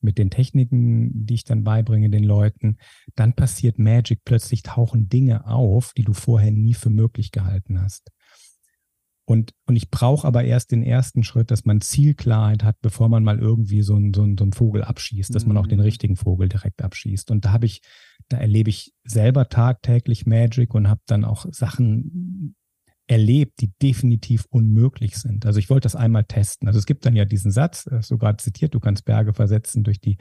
mit 0.00 0.16
den 0.16 0.30
Techniken, 0.30 1.26
die 1.26 1.34
ich 1.34 1.44
dann 1.44 1.64
beibringe 1.64 2.08
den 2.08 2.22
Leuten, 2.22 2.76
dann 3.16 3.32
passiert 3.32 3.80
Magic. 3.80 4.20
Plötzlich 4.24 4.62
tauchen 4.62 5.08
Dinge 5.08 5.44
auf, 5.48 5.92
die 5.96 6.04
du 6.04 6.12
vorher 6.12 6.52
nie 6.52 6.74
für 6.74 6.90
möglich 6.90 7.32
gehalten 7.32 7.80
hast. 7.80 8.12
Und, 9.28 9.52
und 9.66 9.76
ich 9.76 9.90
brauche 9.90 10.26
aber 10.26 10.44
erst 10.44 10.72
den 10.72 10.82
ersten 10.82 11.22
Schritt, 11.22 11.50
dass 11.50 11.66
man 11.66 11.82
Zielklarheit 11.82 12.64
hat, 12.64 12.76
bevor 12.80 13.10
man 13.10 13.22
mal 13.22 13.38
irgendwie 13.38 13.82
so 13.82 13.94
einen 13.94 14.14
so 14.14 14.22
so 14.22 14.42
einen 14.42 14.54
Vogel 14.54 14.82
abschießt, 14.82 15.34
dass 15.34 15.44
man 15.44 15.58
auch 15.58 15.66
den 15.66 15.80
mhm. 15.80 15.84
richtigen 15.84 16.16
Vogel 16.16 16.48
direkt 16.48 16.80
abschießt. 16.80 17.30
Und 17.30 17.44
da 17.44 17.52
habe 17.52 17.66
ich, 17.66 17.82
da 18.30 18.38
erlebe 18.38 18.70
ich 18.70 18.94
selber 19.04 19.50
tagtäglich 19.50 20.24
Magic 20.24 20.74
und 20.74 20.88
habe 20.88 21.02
dann 21.04 21.26
auch 21.26 21.44
Sachen 21.52 22.56
erlebt, 23.06 23.60
die 23.60 23.70
definitiv 23.82 24.46
unmöglich 24.48 25.18
sind. 25.18 25.44
Also 25.44 25.58
ich 25.58 25.68
wollte 25.68 25.84
das 25.84 25.94
einmal 25.94 26.24
testen. 26.24 26.66
Also 26.66 26.78
es 26.78 26.86
gibt 26.86 27.04
dann 27.04 27.14
ja 27.14 27.26
diesen 27.26 27.50
Satz, 27.50 27.86
so 28.00 28.16
gerade 28.16 28.42
zitiert, 28.42 28.72
du 28.72 28.80
kannst 28.80 29.04
Berge 29.04 29.34
versetzen 29.34 29.84
durch 29.84 30.00
die 30.00 30.16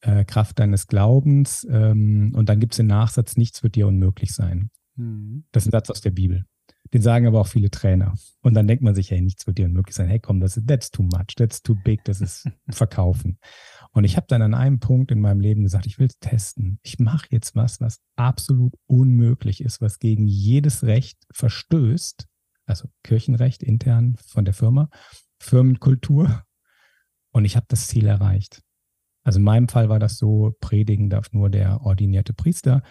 äh, 0.00 0.24
Kraft 0.24 0.58
deines 0.58 0.88
Glaubens. 0.88 1.64
Ähm, 1.70 2.32
und 2.34 2.48
dann 2.48 2.58
gibt 2.58 2.72
es 2.72 2.78
den 2.78 2.88
Nachsatz, 2.88 3.36
nichts 3.36 3.62
wird 3.62 3.76
dir 3.76 3.86
unmöglich 3.86 4.32
sein. 4.32 4.70
Mhm. 4.96 5.44
Das 5.52 5.62
ist 5.62 5.68
ein 5.68 5.78
Satz 5.78 5.88
aus 5.90 6.00
der 6.00 6.10
Bibel. 6.10 6.44
Den 6.92 7.02
sagen 7.02 7.26
aber 7.26 7.40
auch 7.40 7.46
viele 7.46 7.70
Trainer. 7.70 8.14
Und 8.42 8.54
dann 8.54 8.68
denkt 8.68 8.84
man 8.84 8.94
sich, 8.94 9.10
hey, 9.10 9.20
nichts 9.20 9.46
wird 9.46 9.58
dir 9.58 9.66
unmöglich 9.66 9.96
sein. 9.96 10.08
Hey, 10.08 10.20
komm, 10.20 10.40
das 10.40 10.56
ist, 10.56 10.68
that's 10.68 10.90
too 10.90 11.02
much, 11.02 11.34
that's 11.36 11.62
too 11.62 11.74
big, 11.74 12.04
das 12.04 12.20
ist 12.20 12.48
Verkaufen. 12.70 13.38
Und 13.92 14.04
ich 14.04 14.16
habe 14.16 14.26
dann 14.28 14.42
an 14.42 14.54
einem 14.54 14.80
Punkt 14.80 15.10
in 15.10 15.20
meinem 15.20 15.40
Leben 15.40 15.62
gesagt, 15.62 15.86
ich 15.86 15.98
will 15.98 16.08
es 16.08 16.18
testen. 16.18 16.78
Ich 16.82 16.98
mache 16.98 17.26
jetzt 17.30 17.54
was, 17.54 17.80
was 17.80 18.00
absolut 18.16 18.74
unmöglich 18.86 19.62
ist, 19.62 19.80
was 19.80 19.98
gegen 19.98 20.26
jedes 20.26 20.84
Recht 20.84 21.18
verstößt. 21.32 22.26
Also 22.66 22.88
Kirchenrecht 23.02 23.62
intern 23.62 24.16
von 24.26 24.44
der 24.44 24.54
Firma, 24.54 24.88
Firmenkultur. 25.38 26.44
Und 27.30 27.44
ich 27.44 27.56
habe 27.56 27.66
das 27.68 27.88
Ziel 27.88 28.06
erreicht. 28.06 28.62
Also 29.24 29.38
in 29.38 29.44
meinem 29.44 29.68
Fall 29.68 29.88
war 29.88 29.98
das 29.98 30.18
so, 30.18 30.54
predigen 30.60 31.08
darf 31.08 31.32
nur 31.32 31.48
der 31.48 31.80
ordinierte 31.80 32.34
Priester 32.34 32.82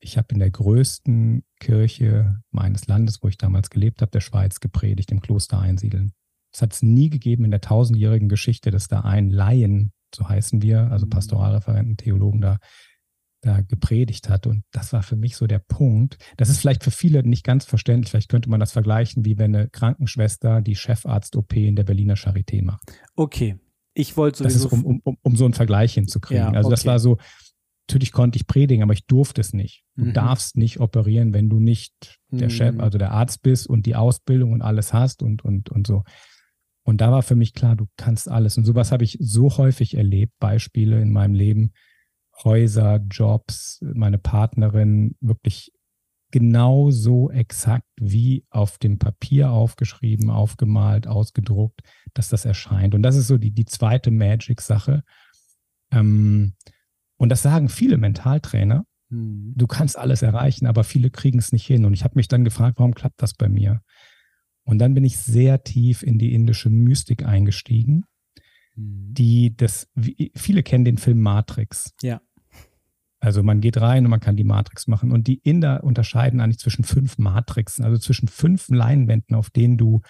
ich 0.00 0.16
habe 0.16 0.28
in 0.32 0.38
der 0.38 0.50
größten 0.50 1.44
Kirche 1.60 2.42
meines 2.50 2.86
Landes, 2.86 3.22
wo 3.22 3.28
ich 3.28 3.38
damals 3.38 3.70
gelebt 3.70 4.00
habe, 4.00 4.10
der 4.10 4.20
Schweiz, 4.20 4.60
gepredigt, 4.60 5.12
im 5.12 5.20
Kloster 5.20 5.60
Einsiedeln. 5.60 6.12
Es 6.52 6.62
hat 6.62 6.72
es 6.72 6.82
nie 6.82 7.10
gegeben 7.10 7.44
in 7.44 7.50
der 7.50 7.60
tausendjährigen 7.60 8.28
Geschichte, 8.28 8.70
dass 8.70 8.88
da 8.88 9.00
ein 9.00 9.30
Laien, 9.30 9.92
so 10.14 10.28
heißen 10.28 10.62
wir, 10.62 10.90
also 10.90 11.06
mhm. 11.06 11.10
Pastoralreferenten, 11.10 11.96
Theologen 11.96 12.40
da, 12.40 12.58
da 13.42 13.60
gepredigt 13.60 14.28
hat. 14.28 14.46
Und 14.46 14.64
das 14.72 14.92
war 14.92 15.02
für 15.02 15.16
mich 15.16 15.36
so 15.36 15.46
der 15.46 15.60
Punkt. 15.60 16.18
Das 16.38 16.48
ist 16.48 16.58
vielleicht 16.58 16.82
für 16.82 16.90
viele 16.90 17.22
nicht 17.22 17.44
ganz 17.44 17.64
verständlich. 17.64 18.10
Vielleicht 18.10 18.30
könnte 18.30 18.50
man 18.50 18.58
das 18.58 18.72
vergleichen, 18.72 19.24
wie 19.24 19.38
wenn 19.38 19.54
eine 19.54 19.68
Krankenschwester 19.68 20.62
die 20.62 20.74
Chefarzt-OP 20.74 21.52
in 21.54 21.76
der 21.76 21.84
Berliner 21.84 22.14
Charité 22.14 22.64
macht. 22.64 22.82
Okay. 23.14 23.58
Ich 23.92 24.16
wollte 24.16 24.38
sowieso. 24.38 24.68
Das 24.68 24.72
ist, 24.78 24.84
um, 24.84 25.00
um, 25.02 25.16
um, 25.20 25.36
so 25.36 25.44
einen 25.44 25.54
Vergleich 25.54 25.94
hinzukriegen. 25.94 26.44
Ja, 26.44 26.50
also 26.52 26.68
okay. 26.68 26.74
das 26.74 26.86
war 26.86 26.98
so, 27.00 27.18
natürlich 27.90 28.12
konnte 28.12 28.36
ich 28.36 28.46
predigen, 28.46 28.84
aber 28.84 28.92
ich 28.92 29.06
durfte 29.06 29.40
es 29.40 29.52
nicht. 29.52 29.82
Du 29.96 30.06
mhm. 30.06 30.12
darfst 30.12 30.56
nicht 30.56 30.78
operieren, 30.78 31.34
wenn 31.34 31.48
du 31.48 31.58
nicht 31.58 32.20
der 32.30 32.48
mhm. 32.48 32.52
Chef, 32.52 32.78
also 32.78 32.98
der 32.98 33.10
Arzt 33.10 33.42
bist 33.42 33.66
und 33.66 33.84
die 33.84 33.96
Ausbildung 33.96 34.52
und 34.52 34.62
alles 34.62 34.92
hast 34.92 35.22
und, 35.22 35.44
und, 35.44 35.70
und 35.70 35.86
so. 35.86 36.04
Und 36.84 37.00
da 37.00 37.10
war 37.10 37.22
für 37.22 37.34
mich 37.34 37.52
klar, 37.52 37.74
du 37.74 37.86
kannst 37.96 38.28
alles. 38.28 38.56
Und 38.56 38.64
sowas 38.64 38.92
habe 38.92 39.02
ich 39.02 39.18
so 39.20 39.56
häufig 39.56 39.96
erlebt, 39.96 40.32
Beispiele 40.38 41.00
in 41.02 41.12
meinem 41.12 41.34
Leben, 41.34 41.72
Häuser, 42.44 43.00
Jobs, 43.10 43.80
meine 43.82 44.18
Partnerin, 44.18 45.16
wirklich 45.20 45.72
genau 46.30 46.90
so 46.90 47.30
exakt 47.30 47.88
wie 48.00 48.44
auf 48.50 48.78
dem 48.78 48.98
Papier 48.98 49.50
aufgeschrieben, 49.50 50.30
aufgemalt, 50.30 51.08
ausgedruckt, 51.08 51.82
dass 52.14 52.28
das 52.28 52.44
erscheint. 52.44 52.94
Und 52.94 53.02
das 53.02 53.16
ist 53.16 53.26
so 53.26 53.36
die, 53.36 53.50
die 53.50 53.64
zweite 53.64 54.12
Magic-Sache. 54.12 55.02
Ähm, 55.90 56.54
und 57.20 57.28
das 57.28 57.42
sagen 57.42 57.68
viele 57.68 57.98
Mentaltrainer. 57.98 58.86
Mhm. 59.10 59.52
Du 59.54 59.66
kannst 59.66 59.98
alles 59.98 60.22
erreichen, 60.22 60.66
aber 60.66 60.84
viele 60.84 61.10
kriegen 61.10 61.38
es 61.38 61.52
nicht 61.52 61.66
hin. 61.66 61.84
Und 61.84 61.92
ich 61.92 62.02
habe 62.02 62.14
mich 62.16 62.28
dann 62.28 62.44
gefragt, 62.44 62.78
warum 62.78 62.94
klappt 62.94 63.20
das 63.20 63.34
bei 63.34 63.50
mir? 63.50 63.82
Und 64.64 64.78
dann 64.78 64.94
bin 64.94 65.04
ich 65.04 65.18
sehr 65.18 65.62
tief 65.62 66.02
in 66.02 66.18
die 66.18 66.32
indische 66.32 66.70
Mystik 66.70 67.26
eingestiegen, 67.26 68.04
mhm. 68.74 69.12
die 69.12 69.54
das, 69.54 69.90
viele 70.34 70.62
kennen 70.62 70.86
den 70.86 70.96
Film 70.96 71.20
Matrix. 71.20 71.92
Ja. 72.00 72.22
Also 73.18 73.42
man 73.42 73.60
geht 73.60 73.78
rein 73.78 74.06
und 74.06 74.10
man 74.10 74.20
kann 74.20 74.36
die 74.36 74.44
Matrix 74.44 74.86
machen. 74.86 75.12
Und 75.12 75.26
die 75.26 75.40
Inder 75.40 75.84
unterscheiden 75.84 76.40
eigentlich 76.40 76.60
zwischen 76.60 76.84
fünf 76.84 77.18
Matrixen, 77.18 77.84
also 77.84 77.98
zwischen 77.98 78.28
fünf 78.28 78.70
Leinwänden, 78.70 79.36
auf 79.36 79.50
denen 79.50 79.76
du 79.76 80.00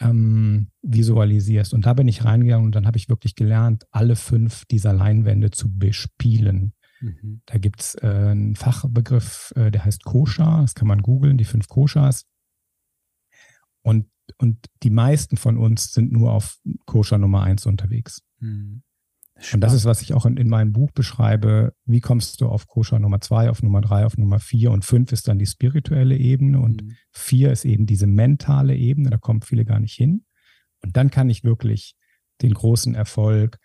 ähm, 0.00 0.70
visualisierst. 0.82 1.74
Und 1.74 1.86
da 1.86 1.94
bin 1.94 2.08
ich 2.08 2.24
reingegangen 2.24 2.66
und 2.66 2.74
dann 2.74 2.86
habe 2.86 2.98
ich 2.98 3.08
wirklich 3.08 3.34
gelernt, 3.34 3.84
alle 3.90 4.16
fünf 4.16 4.64
dieser 4.66 4.92
Leinwände 4.92 5.50
zu 5.50 5.76
bespielen. 5.76 6.74
Mhm. 7.00 7.42
Da 7.46 7.58
gibt 7.58 7.80
es 7.80 7.94
äh, 7.96 8.06
einen 8.06 8.56
Fachbegriff, 8.56 9.52
äh, 9.56 9.70
der 9.70 9.84
heißt 9.84 10.04
Kosha. 10.04 10.60
Das 10.60 10.74
kann 10.74 10.88
man 10.88 11.02
googeln, 11.02 11.38
die 11.38 11.44
fünf 11.44 11.68
Koshas. 11.68 12.26
Und, 13.82 14.06
und 14.38 14.66
die 14.82 14.90
meisten 14.90 15.36
von 15.36 15.56
uns 15.56 15.92
sind 15.92 16.12
nur 16.12 16.32
auf 16.32 16.58
Kosha 16.86 17.18
Nummer 17.18 17.42
eins 17.42 17.66
unterwegs. 17.66 18.22
Mhm. 18.40 18.82
Spannend. 19.40 19.54
Und 19.54 19.60
das 19.60 19.72
ist, 19.72 19.84
was 19.84 20.02
ich 20.02 20.14
auch 20.14 20.26
in, 20.26 20.36
in, 20.36 20.48
meinem 20.48 20.72
Buch 20.72 20.90
beschreibe. 20.90 21.72
Wie 21.84 22.00
kommst 22.00 22.40
du 22.40 22.48
auf 22.48 22.66
Koscher 22.66 22.98
Nummer 22.98 23.20
zwei, 23.20 23.50
auf 23.50 23.62
Nummer 23.62 23.80
drei, 23.80 24.04
auf 24.04 24.18
Nummer 24.18 24.40
vier 24.40 24.72
und 24.72 24.84
fünf 24.84 25.12
ist 25.12 25.28
dann 25.28 25.38
die 25.38 25.46
spirituelle 25.46 26.16
Ebene 26.16 26.60
und 26.60 26.82
mhm. 26.82 26.96
vier 27.12 27.52
ist 27.52 27.64
eben 27.64 27.86
diese 27.86 28.06
mentale 28.06 28.74
Ebene. 28.76 29.10
Da 29.10 29.16
kommen 29.16 29.42
viele 29.42 29.64
gar 29.64 29.78
nicht 29.78 29.94
hin. 29.94 30.24
Und 30.82 30.96
dann 30.96 31.10
kann 31.10 31.30
ich 31.30 31.44
wirklich 31.44 31.94
den 32.42 32.52
großen 32.52 32.94
Erfolg, 32.94 33.58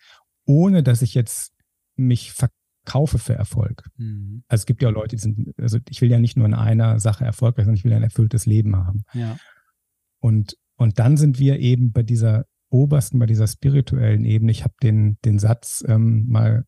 ohne 0.46 0.82
dass 0.82 1.02
ich 1.02 1.14
jetzt 1.14 1.52
mich 1.96 2.32
verkaufe 2.32 3.18
für 3.18 3.34
Erfolg. 3.34 3.88
Mhm. 3.96 4.44
Also 4.46 4.62
es 4.62 4.66
gibt 4.66 4.82
ja 4.82 4.90
Leute, 4.90 5.16
die 5.16 5.22
sind, 5.22 5.54
also 5.58 5.78
ich 5.88 6.00
will 6.00 6.10
ja 6.10 6.18
nicht 6.18 6.36
nur 6.36 6.46
in 6.46 6.54
einer 6.54 7.00
Sache 7.00 7.24
erfolgreich, 7.24 7.64
sondern 7.64 7.78
ich 7.78 7.84
will 7.84 7.92
ein 7.92 8.02
erfülltes 8.02 8.46
Leben 8.46 8.76
haben. 8.76 9.04
Ja. 9.12 9.36
Und, 10.20 10.56
und 10.76 10.98
dann 10.98 11.16
sind 11.16 11.38
wir 11.38 11.58
eben 11.58 11.92
bei 11.92 12.02
dieser 12.02 12.46
obersten, 12.74 13.18
bei 13.18 13.26
dieser 13.26 13.46
spirituellen 13.46 14.24
Ebene, 14.24 14.52
ich 14.52 14.64
habe 14.64 14.74
den, 14.82 15.18
den 15.24 15.38
Satz 15.38 15.84
ähm, 15.86 16.26
mal 16.28 16.66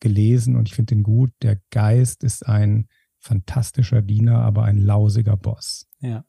gelesen 0.00 0.56
und 0.56 0.68
ich 0.68 0.74
finde 0.74 0.94
den 0.94 1.02
gut, 1.02 1.32
der 1.42 1.60
Geist 1.70 2.24
ist 2.24 2.46
ein 2.46 2.86
fantastischer 3.18 4.00
Diener, 4.00 4.38
aber 4.38 4.64
ein 4.64 4.78
lausiger 4.78 5.36
Boss. 5.36 5.86
Ja. 6.00 6.24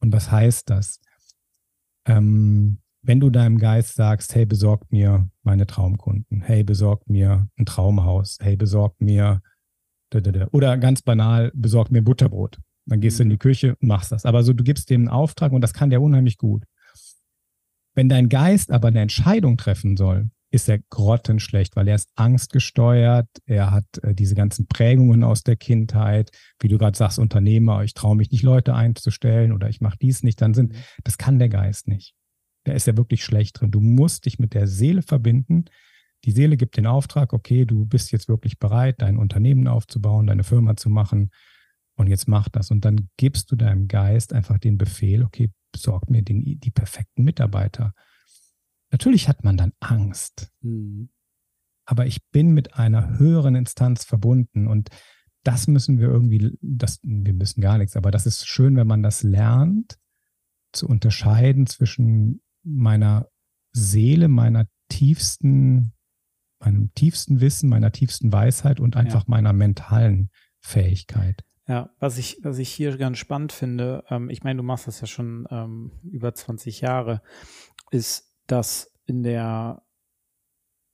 Und 0.00 0.12
was 0.12 0.30
heißt 0.30 0.70
das? 0.70 1.00
Ähm, 2.06 2.78
wenn 3.02 3.20
du 3.20 3.30
deinem 3.30 3.58
Geist 3.58 3.94
sagst, 3.94 4.34
hey, 4.34 4.46
besorgt 4.46 4.92
mir 4.92 5.28
meine 5.42 5.66
Traumkunden, 5.66 6.40
hey, 6.40 6.62
besorgt 6.62 7.10
mir 7.10 7.48
ein 7.58 7.66
Traumhaus, 7.66 8.38
hey, 8.40 8.56
besorgt 8.56 9.00
mir 9.00 9.42
oder 10.50 10.76
ganz 10.76 11.00
banal, 11.00 11.50
besorgt 11.54 11.90
mir 11.90 12.02
Butterbrot. 12.02 12.60
Dann 12.84 13.00
gehst 13.00 13.18
du 13.18 13.22
in 13.22 13.30
die 13.30 13.36
mhm. 13.36 13.40
Küche 13.40 13.76
und 13.80 13.88
machst 13.88 14.12
das. 14.12 14.26
Aber 14.26 14.42
so, 14.42 14.52
du 14.52 14.62
gibst 14.62 14.90
dem 14.90 15.02
einen 15.02 15.08
Auftrag 15.08 15.52
und 15.52 15.62
das 15.62 15.72
kann 15.72 15.90
der 15.90 16.02
unheimlich 16.02 16.36
gut. 16.36 16.64
Wenn 17.94 18.08
dein 18.08 18.28
Geist 18.28 18.70
aber 18.70 18.88
eine 18.88 19.00
Entscheidung 19.00 19.56
treffen 19.56 19.96
soll, 19.96 20.30
ist 20.50 20.68
er 20.68 20.78
grottenschlecht, 20.90 21.76
weil 21.76 21.88
er 21.88 21.94
ist 21.94 22.10
angstgesteuert, 22.14 23.28
er 23.46 23.70
hat 23.70 23.86
äh, 24.02 24.14
diese 24.14 24.34
ganzen 24.34 24.66
Prägungen 24.66 25.24
aus 25.24 25.42
der 25.42 25.56
Kindheit, 25.56 26.30
wie 26.60 26.68
du 26.68 26.76
gerade 26.76 26.96
sagst, 26.96 27.18
Unternehmer, 27.18 27.82
ich 27.84 27.94
traue 27.94 28.16
mich 28.16 28.30
nicht, 28.30 28.42
Leute 28.42 28.74
einzustellen 28.74 29.52
oder 29.52 29.70
ich 29.70 29.80
mache 29.80 29.96
dies 30.00 30.22
nicht, 30.22 30.40
dann 30.42 30.52
sind, 30.52 30.72
mhm. 30.72 30.76
das 31.04 31.16
kann 31.16 31.38
der 31.38 31.48
Geist 31.48 31.88
nicht. 31.88 32.14
Da 32.64 32.72
ist 32.72 32.86
er 32.86 32.96
wirklich 32.96 33.24
schlecht 33.24 33.60
drin. 33.60 33.70
Du 33.70 33.80
musst 33.80 34.26
dich 34.26 34.38
mit 34.38 34.54
der 34.54 34.68
Seele 34.68 35.02
verbinden. 35.02 35.64
Die 36.24 36.30
Seele 36.30 36.56
gibt 36.56 36.76
den 36.76 36.86
Auftrag, 36.86 37.32
okay, 37.32 37.64
du 37.64 37.86
bist 37.86 38.12
jetzt 38.12 38.28
wirklich 38.28 38.58
bereit, 38.58 38.96
dein 38.98 39.16
Unternehmen 39.16 39.66
aufzubauen, 39.66 40.26
deine 40.26 40.44
Firma 40.44 40.76
zu 40.76 40.90
machen 40.90 41.30
und 41.96 42.08
jetzt 42.08 42.28
mach 42.28 42.48
das. 42.48 42.70
Und 42.70 42.84
dann 42.84 43.08
gibst 43.16 43.50
du 43.50 43.56
deinem 43.56 43.88
Geist 43.88 44.32
einfach 44.32 44.58
den 44.58 44.78
Befehl, 44.78 45.22
okay, 45.24 45.50
besorgt 45.72 46.10
mir 46.10 46.22
den, 46.22 46.60
die 46.60 46.70
perfekten 46.70 47.24
Mitarbeiter. 47.24 47.94
Natürlich 48.90 49.28
hat 49.28 49.42
man 49.44 49.56
dann 49.56 49.72
Angst. 49.80 50.50
Mhm. 50.60 51.10
Aber 51.84 52.06
ich 52.06 52.24
bin 52.30 52.52
mit 52.52 52.74
einer 52.74 53.18
höheren 53.18 53.54
Instanz 53.54 54.04
verbunden 54.04 54.66
und 54.68 54.90
das 55.42 55.66
müssen 55.66 55.98
wir 55.98 56.08
irgendwie, 56.08 56.56
das, 56.60 57.00
wir 57.02 57.34
müssen 57.34 57.60
gar 57.60 57.78
nichts, 57.78 57.96
aber 57.96 58.12
das 58.12 58.26
ist 58.26 58.46
schön, 58.46 58.76
wenn 58.76 58.86
man 58.86 59.02
das 59.02 59.24
lernt, 59.24 59.98
zu 60.72 60.86
unterscheiden 60.86 61.66
zwischen 61.66 62.40
meiner 62.62 63.28
Seele, 63.72 64.28
meiner 64.28 64.68
tiefsten, 64.88 65.92
meinem 66.60 66.94
tiefsten 66.94 67.40
Wissen, 67.40 67.68
meiner 67.68 67.90
tiefsten 67.90 68.32
Weisheit 68.32 68.78
und 68.78 68.96
einfach 68.96 69.22
ja. 69.22 69.26
meiner 69.28 69.52
mentalen 69.52 70.30
Fähigkeit. 70.60 71.44
Ja, 71.68 71.90
was 72.00 72.18
ich, 72.18 72.38
was 72.42 72.58
ich 72.58 72.70
hier 72.70 72.96
ganz 72.96 73.18
spannend 73.18 73.52
finde, 73.52 74.04
ähm, 74.10 74.30
ich 74.30 74.42
meine, 74.42 74.56
du 74.58 74.62
machst 74.64 74.88
das 74.88 75.00
ja 75.00 75.06
schon 75.06 75.46
ähm, 75.50 75.92
über 76.02 76.34
20 76.34 76.80
Jahre, 76.80 77.22
ist, 77.90 78.34
dass 78.48 78.92
in 79.06 79.22
der, 79.22 79.82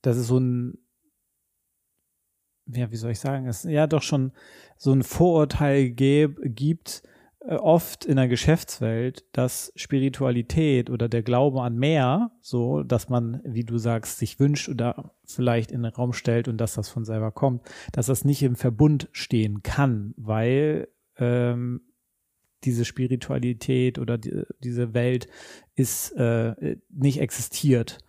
dass 0.01 0.17
es 0.17 0.27
so 0.27 0.37
ein, 0.37 0.77
ja, 2.67 2.91
wie 2.91 2.97
soll 2.97 3.11
ich 3.11 3.19
sagen, 3.19 3.47
es 3.47 3.63
ja 3.63 3.87
doch 3.87 4.03
schon 4.03 4.31
so 4.77 4.93
ein 4.93 5.01
Vorurteil 5.01 5.89
gäb, 5.89 6.37
gibt, 6.43 7.01
oft 7.47 8.05
in 8.05 8.17
der 8.17 8.27
Geschäftswelt, 8.27 9.25
dass 9.31 9.71
Spiritualität 9.75 10.89
oder 10.89 11.07
der 11.07 11.23
Glaube 11.23 11.61
an 11.61 11.77
mehr, 11.77 12.31
so, 12.41 12.83
dass 12.83 13.09
man, 13.09 13.41
wie 13.45 13.63
du 13.63 13.77
sagst, 13.77 14.17
sich 14.17 14.39
wünscht 14.39 14.67
oder 14.67 15.13
vielleicht 15.25 15.71
in 15.71 15.83
den 15.83 15.93
Raum 15.93 16.13
stellt 16.13 16.47
und 16.47 16.57
dass 16.57 16.73
das 16.73 16.89
von 16.89 17.05
selber 17.05 17.31
kommt, 17.31 17.61
dass 17.93 18.07
das 18.07 18.25
nicht 18.25 18.43
im 18.43 18.55
Verbund 18.55 19.07
stehen 19.13 19.63
kann, 19.63 20.13
weil 20.17 20.89
ähm, 21.17 21.81
diese 22.65 22.83
Spiritualität 22.83 23.99
oder 23.99 24.17
die, 24.17 24.43
diese 24.61 24.93
Welt 24.93 25.27
ist 25.75 26.11
äh, 26.17 26.77
nicht 26.89 27.21
existiert. 27.21 27.99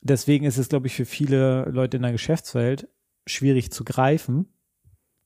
Deswegen 0.00 0.46
ist 0.46 0.56
es, 0.56 0.70
glaube 0.70 0.86
ich, 0.86 0.94
für 0.94 1.04
viele 1.04 1.64
Leute 1.64 1.98
in 1.98 2.02
der 2.02 2.12
Geschäftswelt 2.12 2.88
schwierig 3.26 3.70
zu 3.70 3.84
greifen, 3.84 4.46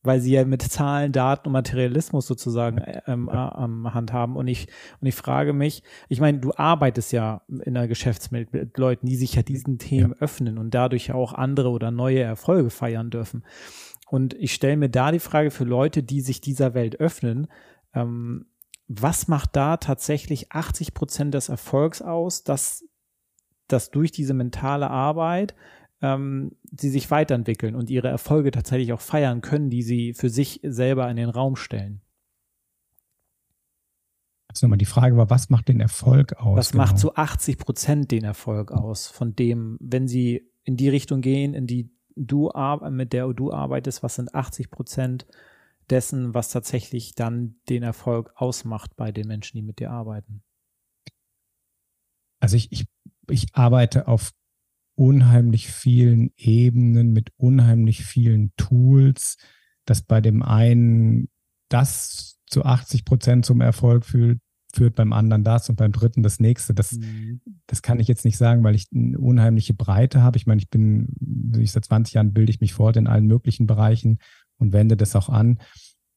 weil 0.04 0.20
sie 0.20 0.32
ja 0.32 0.44
mit 0.44 0.62
Zahlen, 0.62 1.12
Daten 1.12 1.48
und 1.48 1.52
Materialismus 1.52 2.26
sozusagen 2.26 2.80
ähm, 3.06 3.28
am 3.30 3.92
Hand 3.94 4.12
haben. 4.12 4.36
Und 4.36 4.46
ich, 4.46 4.68
und 5.00 5.08
ich 5.08 5.14
frage 5.14 5.54
mich, 5.54 5.82
ich 6.08 6.20
meine, 6.20 6.38
du 6.38 6.52
arbeitest 6.54 7.12
ja 7.12 7.42
in 7.64 7.74
der 7.74 7.88
Geschäftswelt 7.88 8.52
mit 8.52 8.76
Leuten, 8.76 9.06
die 9.06 9.16
sich 9.16 9.34
ja 9.34 9.42
diesen 9.42 9.78
Themen 9.78 10.12
ja. 10.12 10.18
öffnen 10.18 10.58
und 10.58 10.74
dadurch 10.74 11.12
auch 11.12 11.32
andere 11.32 11.70
oder 11.70 11.90
neue 11.90 12.20
Erfolge 12.20 12.68
feiern 12.70 13.10
dürfen. 13.10 13.44
Und 14.06 14.34
ich 14.34 14.52
stelle 14.52 14.76
mir 14.76 14.90
da 14.90 15.10
die 15.10 15.18
Frage 15.18 15.50
für 15.50 15.64
Leute, 15.64 16.02
die 16.02 16.20
sich 16.20 16.42
dieser 16.42 16.74
Welt 16.74 17.00
öffnen, 17.00 17.48
ähm, 17.94 18.46
was 18.86 19.28
macht 19.28 19.56
da 19.56 19.78
tatsächlich 19.78 20.52
80 20.52 20.92
Prozent 20.92 21.32
des 21.32 21.48
Erfolgs 21.48 22.02
aus, 22.02 22.44
dass, 22.44 22.84
dass 23.68 23.90
durch 23.90 24.12
diese 24.12 24.34
mentale 24.34 24.90
Arbeit 24.90 25.54
ähm, 26.04 26.52
sie 26.70 26.90
sich 26.90 27.10
weiterentwickeln 27.10 27.74
und 27.74 27.88
ihre 27.88 28.08
Erfolge 28.08 28.50
tatsächlich 28.50 28.92
auch 28.92 29.00
feiern 29.00 29.40
können, 29.40 29.70
die 29.70 29.82
sie 29.82 30.12
für 30.12 30.28
sich 30.28 30.60
selber 30.62 31.10
in 31.10 31.16
den 31.16 31.30
Raum 31.30 31.56
stellen. 31.56 32.02
Also 34.48 34.66
nochmal 34.66 34.78
die 34.78 34.84
Frage 34.84 35.16
war, 35.16 35.30
was 35.30 35.48
macht 35.48 35.68
den 35.68 35.80
Erfolg 35.80 36.34
aus? 36.34 36.58
Was 36.58 36.72
genau? 36.72 36.84
macht 36.84 36.98
zu 36.98 37.16
80 37.16 37.56
Prozent 37.56 38.10
den 38.10 38.22
Erfolg 38.22 38.70
aus, 38.70 39.06
von 39.06 39.34
dem, 39.34 39.78
wenn 39.80 40.06
sie 40.06 40.46
in 40.62 40.76
die 40.76 40.90
Richtung 40.90 41.22
gehen, 41.22 41.54
in 41.54 41.66
die 41.66 41.90
du 42.16 42.50
mit 42.90 43.12
der 43.12 43.32
du 43.32 43.52
arbeitest, 43.52 44.02
was 44.02 44.16
sind 44.16 44.34
80 44.34 44.70
Prozent 44.70 45.26
dessen, 45.90 46.34
was 46.34 46.50
tatsächlich 46.50 47.14
dann 47.14 47.56
den 47.68 47.82
Erfolg 47.82 48.32
ausmacht 48.36 48.94
bei 48.96 49.10
den 49.10 49.26
Menschen, 49.26 49.56
die 49.56 49.62
mit 49.62 49.80
dir 49.80 49.90
arbeiten? 49.90 50.42
Also 52.40 52.56
ich, 52.56 52.70
ich, 52.70 52.84
ich 53.28 53.46
arbeite 53.54 54.06
auf 54.06 54.32
unheimlich 54.94 55.68
vielen 55.68 56.30
Ebenen, 56.36 57.12
mit 57.12 57.30
unheimlich 57.36 58.04
vielen 58.04 58.52
Tools, 58.56 59.36
dass 59.84 60.02
bei 60.02 60.20
dem 60.20 60.42
einen 60.42 61.28
das 61.68 62.38
zu 62.46 62.64
80 62.64 63.04
Prozent 63.04 63.44
zum 63.44 63.60
Erfolg 63.60 64.04
führt, 64.04 64.38
führt 64.74 64.94
beim 64.94 65.12
anderen 65.12 65.44
das 65.44 65.68
und 65.68 65.76
beim 65.76 65.92
dritten 65.92 66.22
das 66.22 66.40
nächste. 66.40 66.74
Das, 66.74 66.92
mhm. 66.92 67.40
das 67.66 67.82
kann 67.82 68.00
ich 68.00 68.08
jetzt 68.08 68.24
nicht 68.24 68.36
sagen, 68.36 68.64
weil 68.64 68.74
ich 68.74 68.86
eine 68.94 69.18
unheimliche 69.18 69.74
Breite 69.74 70.22
habe. 70.22 70.36
Ich 70.36 70.46
meine, 70.46 70.60
ich 70.60 70.68
bin, 70.68 71.14
ich 71.58 71.72
seit 71.72 71.84
20 71.84 72.14
Jahren 72.14 72.32
bilde 72.32 72.50
ich 72.50 72.60
mich 72.60 72.74
fort 72.74 72.96
in 72.96 73.06
allen 73.06 73.26
möglichen 73.26 73.66
Bereichen 73.66 74.18
und 74.58 74.72
wende 74.72 74.96
das 74.96 75.16
auch 75.16 75.28
an. 75.28 75.58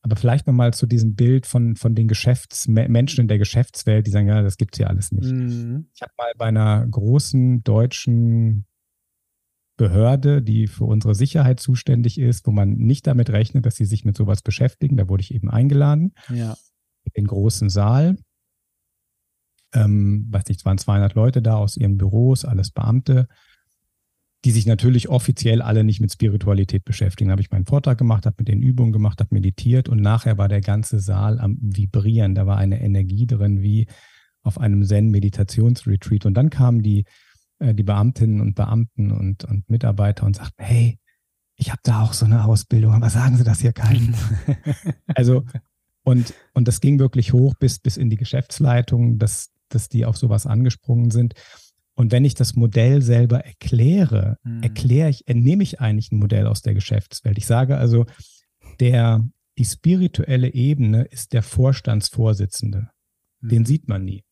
Aber 0.07 0.15
vielleicht 0.15 0.47
nochmal 0.47 0.73
zu 0.73 0.85
diesem 0.85 1.15
Bild 1.15 1.45
von, 1.45 1.75
von 1.75 1.93
den 1.93 2.07
Geschäftsmenschen 2.07 3.23
in 3.23 3.27
der 3.27 3.37
Geschäftswelt, 3.37 4.07
die 4.07 4.11
sagen, 4.11 4.27
ja, 4.27 4.41
das 4.41 4.55
gibt's 4.55 4.77
ja 4.77 4.87
alles 4.87 5.11
nicht. 5.11 5.29
Mhm. 5.29 5.89
Ich 5.93 6.01
habe 6.01 6.13
mal 6.17 6.31
bei 6.37 6.45
einer 6.45 6.87
großen 6.87 7.61
deutschen 7.63 8.65
Behörde, 9.75 10.41
die 10.41 10.67
für 10.67 10.85
unsere 10.85 11.13
Sicherheit 11.13 11.59
zuständig 11.59 12.19
ist, 12.19 12.47
wo 12.47 12.51
man 12.51 12.77
nicht 12.77 13.05
damit 13.05 13.29
rechnet, 13.29 13.65
dass 13.65 13.75
sie 13.75 13.83
sich 13.83 14.05
mit 14.05 14.15
sowas 14.15 14.41
beschäftigen. 14.41 14.95
Da 14.95 15.09
wurde 15.09 15.21
ich 15.21 15.33
eben 15.33 15.49
eingeladen. 15.49 16.13
Ja. 16.29 16.55
In 17.03 17.11
den 17.17 17.27
großen 17.27 17.69
Saal. 17.69 18.15
Ähm, 19.73 20.27
weiß 20.29 20.45
nicht, 20.47 20.61
es 20.61 20.65
waren 20.65 20.77
200 20.77 21.15
Leute 21.15 21.41
da 21.41 21.57
aus 21.57 21.75
ihren 21.75 21.97
Büros, 21.97 22.45
alles 22.45 22.71
Beamte, 22.71 23.27
die 24.45 24.51
sich 24.51 24.65
natürlich 24.65 25.09
offiziell 25.09 25.61
alle 25.61 25.83
nicht 25.83 25.99
mit 25.99 26.11
Spiritualität 26.11 26.85
beschäftigen. 26.85 27.29
Da 27.29 27.31
habe 27.33 27.41
ich 27.41 27.51
meinen 27.51 27.65
Vortrag 27.65 27.97
gemacht, 27.97 28.25
habe 28.25 28.35
mit 28.39 28.47
den 28.47 28.61
Übungen 28.61 28.91
gemacht, 28.91 29.19
habe 29.19 29.33
meditiert 29.33 29.89
und 29.89 29.99
nachher 29.99 30.37
war 30.37 30.47
der 30.47 30.61
ganze 30.61 30.99
Saal 30.99 31.39
am 31.39 31.57
Vibrieren. 31.59 32.35
Da 32.35 32.45
war 32.45 32.57
eine 32.57 32.81
Energie 32.81 33.25
drin, 33.25 33.61
wie 33.61 33.87
auf 34.43 34.59
einem 34.59 34.83
Zen-Meditationsretreat. 34.83 36.25
Und 36.25 36.35
dann 36.35 36.49
kamen 36.49 36.81
die 36.81 37.05
äh, 37.59 37.73
die 37.73 37.83
Beamtinnen 37.83 38.41
und 38.41 38.55
Beamten 38.55 39.11
und, 39.11 39.43
und 39.45 39.69
Mitarbeiter 39.69 40.25
und 40.25 40.35
sagten, 40.35 40.63
hey, 40.63 40.99
ich 41.55 41.71
habe 41.71 41.81
da 41.83 42.03
auch 42.03 42.13
so 42.13 42.25
eine 42.25 42.45
Ausbildung, 42.45 42.93
aber 42.93 43.09
sagen 43.09 43.35
Sie 43.35 43.43
das 43.43 43.61
hier 43.61 43.73
keinem. 43.73 44.13
also, 45.07 45.43
und, 46.03 46.33
und 46.53 46.67
das 46.67 46.81
ging 46.81 46.99
wirklich 46.99 47.33
hoch 47.33 47.55
bis, 47.55 47.79
bis 47.79 47.97
in 47.97 48.09
die 48.09 48.15
Geschäftsleitung, 48.15 49.17
dass, 49.17 49.51
dass 49.69 49.89
die 49.89 50.05
auf 50.05 50.17
sowas 50.17 50.45
angesprungen 50.45 51.09
sind. 51.09 51.33
Und 51.97 52.11
wenn 52.11 52.25
ich 52.25 52.35
das 52.35 52.55
Modell 52.55 53.01
selber 53.01 53.39
erkläre, 53.39 54.37
mhm. 54.43 54.61
erkläre 54.61 55.09
ich, 55.09 55.27
entnehme 55.27 55.63
ich 55.63 55.81
eigentlich 55.81 56.11
ein 56.11 56.19
Modell 56.19 56.45
aus 56.45 56.61
der 56.61 56.75
Geschäftswelt. 56.75 57.39
Ich 57.39 57.47
sage 57.47 57.75
also, 57.75 58.05
der, 58.79 59.27
die 59.57 59.65
spirituelle 59.65 60.53
Ebene 60.53 61.05
ist 61.05 61.33
der 61.33 61.41
Vorstandsvorsitzende. 61.41 62.89
Mhm. 63.41 63.49
Den 63.49 63.65
sieht 63.65 63.87
man 63.87 64.05
nie. 64.05 64.23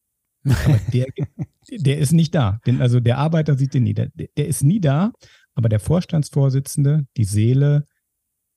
Aber 0.44 0.80
der, 0.94 1.08
der 1.72 1.98
ist 1.98 2.12
nicht 2.12 2.36
da. 2.36 2.60
Den, 2.68 2.82
also 2.82 3.00
der 3.00 3.18
Arbeiter 3.18 3.58
sieht 3.58 3.74
den 3.74 3.84
nie. 3.84 3.96
Der, 3.96 4.12
der 4.14 4.46
ist 4.46 4.62
nie 4.62 4.80
da, 4.80 5.12
aber 5.56 5.68
der 5.68 5.80
Vorstandsvorsitzende, 5.80 7.08
die 7.18 7.24
Seele, 7.26 7.86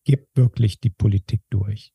gibt 0.05 0.37
wirklich 0.37 0.81
die 0.81 0.91
Politik 0.91 1.41
durch. 1.49 1.95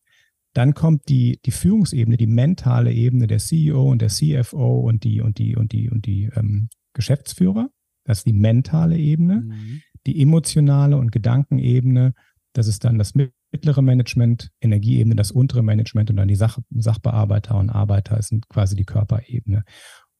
Dann 0.54 0.74
kommt 0.74 1.10
die, 1.10 1.40
die 1.46 1.52
Führungsebene, 1.52 2.18
die 2.18 2.28
mentale 2.28 2.92
Ebene, 2.92 3.28
der 3.28 3.38
CEO 3.38 3.92
und 3.92 4.02
der 4.02 4.10
CFO 4.10 4.80
und 4.80 5.04
die, 5.04 5.22
und 5.22 5.38
die, 5.38 5.56
und 5.56 5.74
die, 5.74 5.92
und 5.92 6.08
die 6.08 6.32
ähm, 6.36 6.70
Geschäftsführer. 6.94 7.70
Das 8.06 8.20
ist 8.20 8.28
die 8.28 8.34
mentale 8.34 8.98
Ebene. 8.98 9.42
Mhm. 9.42 9.82
Die 10.06 10.22
emotionale 10.22 10.98
und 10.98 11.12
Gedankenebene, 11.12 12.14
das 12.54 12.68
ist 12.68 12.84
dann 12.84 12.98
das 12.98 13.14
mittlere 13.16 13.82
Management, 13.82 14.52
Energieebene, 14.62 15.16
das 15.16 15.32
untere 15.32 15.64
Management 15.64 16.10
und 16.10 16.18
dann 16.18 16.28
die 16.28 16.36
Sach 16.36 16.60
Sachbearbeiter 16.72 17.58
und 17.58 17.70
Arbeiter 17.70 18.22
sind 18.22 18.50
quasi 18.50 18.76
die 18.76 18.86
Körperebene. 18.86 19.64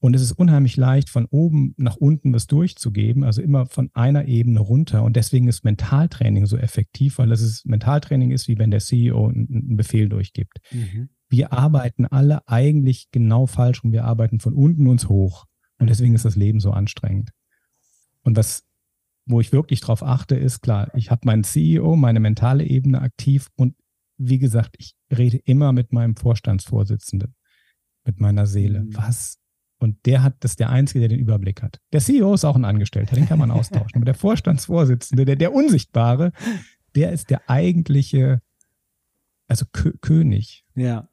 Und 0.04 0.18
es 0.18 0.22
ist 0.22 0.34
unheimlich 0.34 0.76
leicht, 0.76 1.10
von 1.10 1.28
oben 1.28 1.76
nach 1.78 1.96
unten 1.96 2.34
was 2.34 2.46
durchzugeben, 2.46 3.24
also 3.24 3.42
immer 3.42 3.68
von 3.68 3.90
einer 3.94 4.26
Ebene 4.26 4.60
runter. 4.60 5.02
Und 5.04 5.16
deswegen 5.16 5.48
ist 5.48 5.64
Mentaltraining 5.64 6.46
so 6.46 6.58
effektiv, 6.58 7.20
weil 7.20 7.32
es 7.32 7.42
ist, 7.42 7.66
Mentaltraining 7.66 8.32
ist, 8.32 8.50
wie 8.50 8.58
wenn 8.58 8.70
der 8.70 8.82
CEO 8.82 9.30
einen 9.30 9.78
Befehl 9.78 10.10
durchgibt. 10.10 10.60
Mhm. 10.72 11.08
Wir 11.30 11.54
arbeiten 11.54 12.06
alle 12.06 12.46
eigentlich 12.50 13.12
genau 13.12 13.46
falsch 13.46 13.82
und 13.86 13.94
wir 13.94 14.04
arbeiten 14.04 14.42
von 14.42 14.54
unten 14.54 14.88
uns 14.88 15.08
hoch. 15.08 15.46
Und 15.80 15.90
deswegen 15.90 16.16
ist 16.16 16.26
das 16.26 16.36
Leben 16.36 16.60
so 16.60 16.72
anstrengend. 16.72 17.32
Und 18.24 18.38
was, 18.38 18.64
wo 19.26 19.42
ich 19.42 19.52
wirklich 19.52 19.82
drauf 19.82 20.04
achte, 20.04 20.36
ist 20.36 20.62
klar, 20.62 20.92
ich 20.96 21.12
habe 21.12 21.22
meinen 21.26 21.44
CEO, 21.44 21.96
meine 21.96 22.20
mentale 22.20 22.66
Ebene 22.66 23.02
aktiv 23.02 23.50
und 23.56 23.76
wie 24.18 24.40
gesagt, 24.40 24.76
ich 24.78 24.96
rede 25.12 25.38
immer 25.38 25.74
mit 25.74 25.92
meinem 25.92 26.16
Vorstandsvorsitzenden, 26.16 27.36
mit 28.06 28.20
meiner 28.20 28.46
Seele. 28.46 28.82
Mhm. 28.82 28.96
Was 28.96 29.40
und 29.84 30.06
der 30.06 30.24
hat, 30.24 30.36
das 30.40 30.52
ist 30.52 30.62
der 30.62 30.70
Einzige, 30.70 31.02
der 31.02 31.10
den 31.10 31.20
Überblick 31.20 31.62
hat. 31.62 31.82
Der 31.92 32.00
CEO 32.00 32.34
ist 32.36 32.46
auch 32.46 32.56
ein 32.56 32.64
Angestellter, 32.64 33.18
den 33.18 33.28
kann 33.28 33.38
man 33.38 33.52
austauschen. 33.52 33.96
Aber 33.96 34.06
der 34.06 34.14
Vorstandsvorsitzende, 34.14 35.26
der, 35.26 35.36
der 35.36 35.54
Unsichtbare, 35.54 36.32
der 36.96 37.12
ist 37.12 37.30
der 37.30 37.50
eigentliche, 37.50 38.42
also 39.48 39.66
Kö 39.74 39.92
König. 40.00 40.64
Ja. 40.74 41.10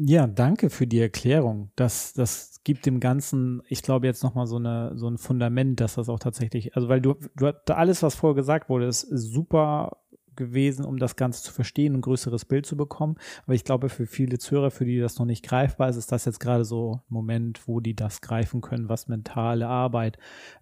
Ja, 0.00 0.28
danke 0.28 0.70
für 0.70 0.86
die 0.86 1.00
Erklärung. 1.00 1.72
Das, 1.74 2.12
das 2.12 2.60
gibt 2.62 2.86
dem 2.86 3.00
Ganzen, 3.00 3.62
ich 3.66 3.82
glaube, 3.82 4.06
jetzt 4.06 4.22
nochmal 4.22 4.46
so, 4.46 4.54
eine, 4.54 4.92
so 4.96 5.08
ein 5.08 5.18
Fundament, 5.18 5.80
dass 5.80 5.96
das 5.96 6.08
auch 6.08 6.20
tatsächlich, 6.20 6.76
also 6.76 6.88
weil 6.88 7.00
du, 7.00 7.16
du 7.34 7.52
alles, 7.74 8.04
was 8.04 8.14
vorher 8.14 8.36
gesagt 8.36 8.68
wurde, 8.68 8.86
ist 8.86 9.00
super 9.00 9.96
gewesen, 10.36 10.84
um 10.84 10.98
das 10.98 11.16
Ganze 11.16 11.42
zu 11.42 11.52
verstehen 11.52 11.94
und 11.94 11.98
ein 11.98 12.02
größeres 12.02 12.44
Bild 12.44 12.64
zu 12.64 12.76
bekommen. 12.76 13.16
Aber 13.42 13.54
ich 13.54 13.64
glaube, 13.64 13.88
für 13.88 14.06
viele 14.06 14.38
Zuhörer, 14.38 14.70
für 14.70 14.84
die 14.84 15.00
das 15.00 15.18
noch 15.18 15.26
nicht 15.26 15.44
greifbar 15.44 15.88
ist, 15.88 15.96
ist 15.96 16.12
das 16.12 16.26
jetzt 16.26 16.38
gerade 16.38 16.64
so 16.64 16.92
ein 16.92 17.00
Moment, 17.08 17.66
wo 17.66 17.80
die 17.80 17.96
das 17.96 18.20
greifen 18.20 18.60
können, 18.60 18.88
was 18.88 19.08
mentale 19.08 19.66
Arbeit, 19.66 20.16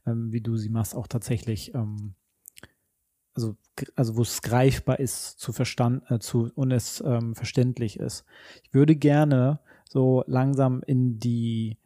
ähm, 0.07 0.33
wie 0.33 0.41
du 0.41 0.57
sie 0.57 0.71
machst, 0.71 0.97
auch 0.97 1.09
tatsächlich 1.09 1.75
ähm, 1.75 2.15
also, 3.37 3.57
also 3.95 4.17
wo 4.17 4.23
es 4.23 4.43
greifbar 4.43 4.99
ist, 4.99 5.39
zu 5.39 5.53
verstanden, 5.53 6.03
äh, 6.13 6.19
zu, 6.19 6.51
und 6.55 6.73
es 6.73 7.03
ähm, 7.07 7.35
verständlich 7.35 8.01
ist. 8.01 8.25
Ich 8.65 8.75
würde 8.75 8.97
gerne 8.97 9.61
so 9.89 10.25
langsam 10.27 10.83
in 10.87 11.21
die 11.21 11.79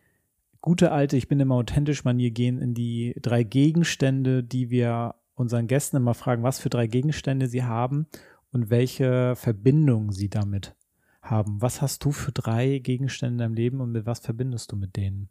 gute 0.60 0.92
alte, 0.92 1.16
ich 1.16 1.28
bin 1.28 1.40
immer 1.40 1.56
authentisch 1.56 2.04
Manier 2.04 2.30
gehen, 2.30 2.58
in 2.58 2.74
die 2.74 3.14
drei 3.20 3.42
Gegenstände, 3.42 4.44
die 4.44 4.70
wir 4.70 5.16
unseren 5.34 5.66
Gästen 5.66 5.96
immer 5.96 6.14
fragen, 6.14 6.42
was 6.42 6.60
für 6.60 6.70
drei 6.70 6.86
Gegenstände 6.86 7.48
sie 7.48 7.64
haben 7.64 8.06
und 8.52 8.70
welche 8.70 9.34
Verbindung 9.36 10.12
sie 10.12 10.28
damit 10.28 10.76
haben. 11.22 11.60
Was 11.60 11.82
hast 11.82 12.04
du 12.04 12.12
für 12.12 12.32
drei 12.32 12.78
Gegenstände 12.78 13.34
in 13.34 13.38
deinem 13.38 13.54
Leben 13.54 13.80
und 13.80 13.92
mit 13.92 14.06
was 14.06 14.20
verbindest 14.20 14.70
du 14.72 14.76
mit 14.76 14.96
denen? 14.96 15.30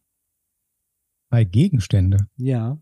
Drei 1.29 1.43
Gegenstände? 1.43 2.27
Ja. 2.37 2.79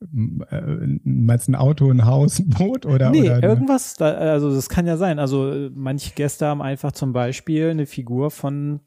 Äh, 0.00 0.98
meinst 1.04 1.48
du 1.48 1.52
ein 1.52 1.54
Auto, 1.54 1.90
ein 1.90 2.04
Haus, 2.04 2.38
ein 2.38 2.50
Boot 2.50 2.84
oder? 2.84 3.10
Nee, 3.10 3.30
oder 3.30 3.42
irgendwas, 3.42 3.94
da, 3.94 4.12
also 4.12 4.54
das 4.54 4.68
kann 4.68 4.86
ja 4.86 4.96
sein. 4.96 5.18
Also 5.18 5.70
manche 5.74 6.14
Gäste 6.14 6.46
haben 6.46 6.60
einfach 6.60 6.92
zum 6.92 7.12
Beispiel 7.12 7.70
eine 7.70 7.86
Figur 7.86 8.30
von, 8.30 8.80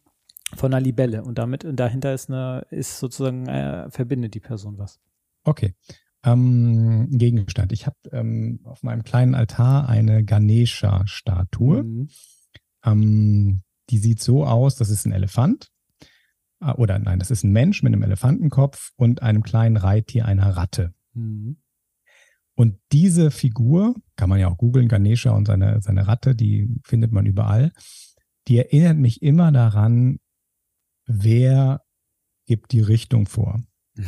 von 0.56 0.72
einer 0.72 0.82
Libelle 0.82 1.24
und 1.24 1.40
damit 1.40 1.66
dahinter 1.72 2.14
ist 2.14 2.30
eine, 2.30 2.66
ist 2.70 3.00
sozusagen, 3.00 3.48
äh, 3.48 3.90
verbindet 3.90 4.36
die 4.36 4.40
Person 4.40 4.78
was. 4.78 5.00
Okay. 5.44 5.74
Ähm, 6.24 7.08
Gegenstand. 7.12 7.72
Ich 7.72 7.86
habe 7.86 7.98
ähm, 8.12 8.60
auf 8.66 8.84
meinem 8.84 9.04
kleinen 9.04 9.36
Altar 9.36 9.88
eine 9.88 10.24
Ganesha-Statue. 10.24 11.84
Mhm. 11.84 12.10
Ähm, 12.86 13.62
die 13.90 13.98
sieht 13.98 14.22
so 14.22 14.46
aus, 14.46 14.76
das 14.76 14.90
ist 14.90 15.06
ein 15.06 15.12
Elefant. 15.12 15.72
Äh, 16.62 16.74
oder 16.74 17.00
nein, 17.00 17.20
das 17.20 17.32
ist 17.32 17.44
ein 17.44 17.52
Mensch 17.52 17.84
mit 17.84 17.94
einem 17.94 18.04
Elefantenkopf 18.04 18.92
und 18.96 19.24
einem 19.24 19.44
kleinen 19.44 19.78
Reittier, 19.78 20.26
einer 20.26 20.56
Ratte. 20.56 20.94
Mhm. 21.14 21.58
Und 22.56 22.78
diese 22.92 23.32
Figur, 23.32 23.96
kann 24.18 24.30
man 24.30 24.40
ja 24.40 24.50
auch 24.50 24.58
googeln, 24.58 24.90
Ganesha 24.90 25.32
und 25.32 25.46
seine, 25.46 25.82
seine 25.82 26.08
Ratte, 26.08 26.36
die 26.36 26.70
findet 26.84 27.12
man 27.12 27.26
überall, 27.26 27.72
die 28.48 28.58
erinnert 28.58 28.98
mich 28.98 29.22
immer 29.22 29.52
daran, 29.52 30.20
wer 31.06 31.82
gibt 32.48 32.72
die 32.72 32.82
Richtung 32.82 33.28
vor. 33.28 33.62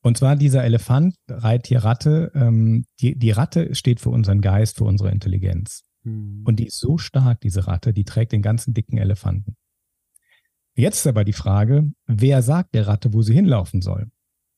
Und 0.00 0.16
zwar 0.16 0.36
dieser 0.36 0.62
Elefant, 0.62 1.16
Reittier, 1.28 1.80
Ratte, 1.80 2.30
ähm, 2.34 2.84
die, 3.00 3.18
die 3.18 3.32
Ratte 3.32 3.74
steht 3.74 4.00
für 4.00 4.10
unseren 4.10 4.40
Geist, 4.40 4.76
für 4.76 4.84
unsere 4.84 5.10
Intelligenz. 5.10 5.82
Mhm. 6.04 6.44
Und 6.46 6.60
die 6.60 6.66
ist 6.66 6.78
so 6.78 6.98
stark, 6.98 7.40
diese 7.40 7.66
Ratte, 7.66 7.92
die 7.92 8.04
trägt 8.04 8.32
den 8.32 8.42
ganzen 8.42 8.74
dicken 8.74 8.96
Elefanten. 8.96 9.56
Jetzt 10.76 11.00
ist 11.00 11.06
aber 11.08 11.24
die 11.24 11.32
Frage, 11.32 11.90
wer 12.06 12.42
sagt 12.42 12.74
der 12.74 12.86
Ratte, 12.86 13.12
wo 13.12 13.22
sie 13.22 13.34
hinlaufen 13.34 13.82
soll? 13.82 14.08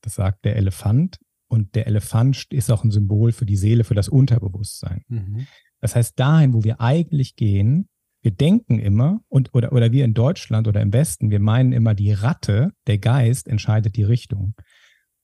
Das 0.03 0.15
sagt 0.15 0.45
der 0.45 0.57
Elefant. 0.57 1.19
Und 1.51 1.75
der 1.75 1.89
Elefant 1.89 2.47
ist 2.51 2.71
auch 2.71 2.85
ein 2.85 2.93
Symbol 2.93 3.33
für 3.33 3.45
die 3.45 3.57
Seele, 3.57 3.83
für 3.83 3.95
das 3.95 4.09
Unterbewusstsein. 4.09 5.03
Mhm. 5.09 5.49
Das 5.81 5.97
heißt, 5.97 6.19
dahin, 6.19 6.55
wo 6.55 6.63
wir 6.63 6.81
eigentlich 6.81 7.35
gehen, 7.35 7.89
wir 8.23 8.31
denken 8.31 8.79
immer, 8.79 9.21
und, 9.29 9.53
oder, 9.53 9.73
oder 9.73 9.91
wir 9.91 10.05
in 10.05 10.15
Deutschland 10.15 10.69
oder 10.69 10.81
im 10.81 10.93
Westen, 10.93 11.31
wir 11.31 11.41
meinen 11.41 11.73
immer, 11.73 11.95
die 11.95 12.13
Ratte, 12.13 12.71
der 12.87 12.99
Geist, 12.99 13.49
entscheidet 13.49 13.97
die 13.97 14.05
Richtung. 14.05 14.55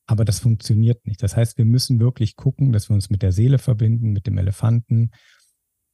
Aber 0.07 0.25
das 0.25 0.41
funktioniert 0.41 1.07
nicht. 1.07 1.23
Das 1.23 1.37
heißt, 1.37 1.59
wir 1.59 1.65
müssen 1.65 2.01
wirklich 2.01 2.35
gucken, 2.35 2.73
dass 2.73 2.91
wir 2.91 2.95
uns 2.95 3.09
mit 3.09 3.23
der 3.23 3.31
Seele 3.31 3.59
verbinden, 3.59 4.13
mit 4.13 4.27
dem 4.27 4.37
Elefanten, 4.37 5.11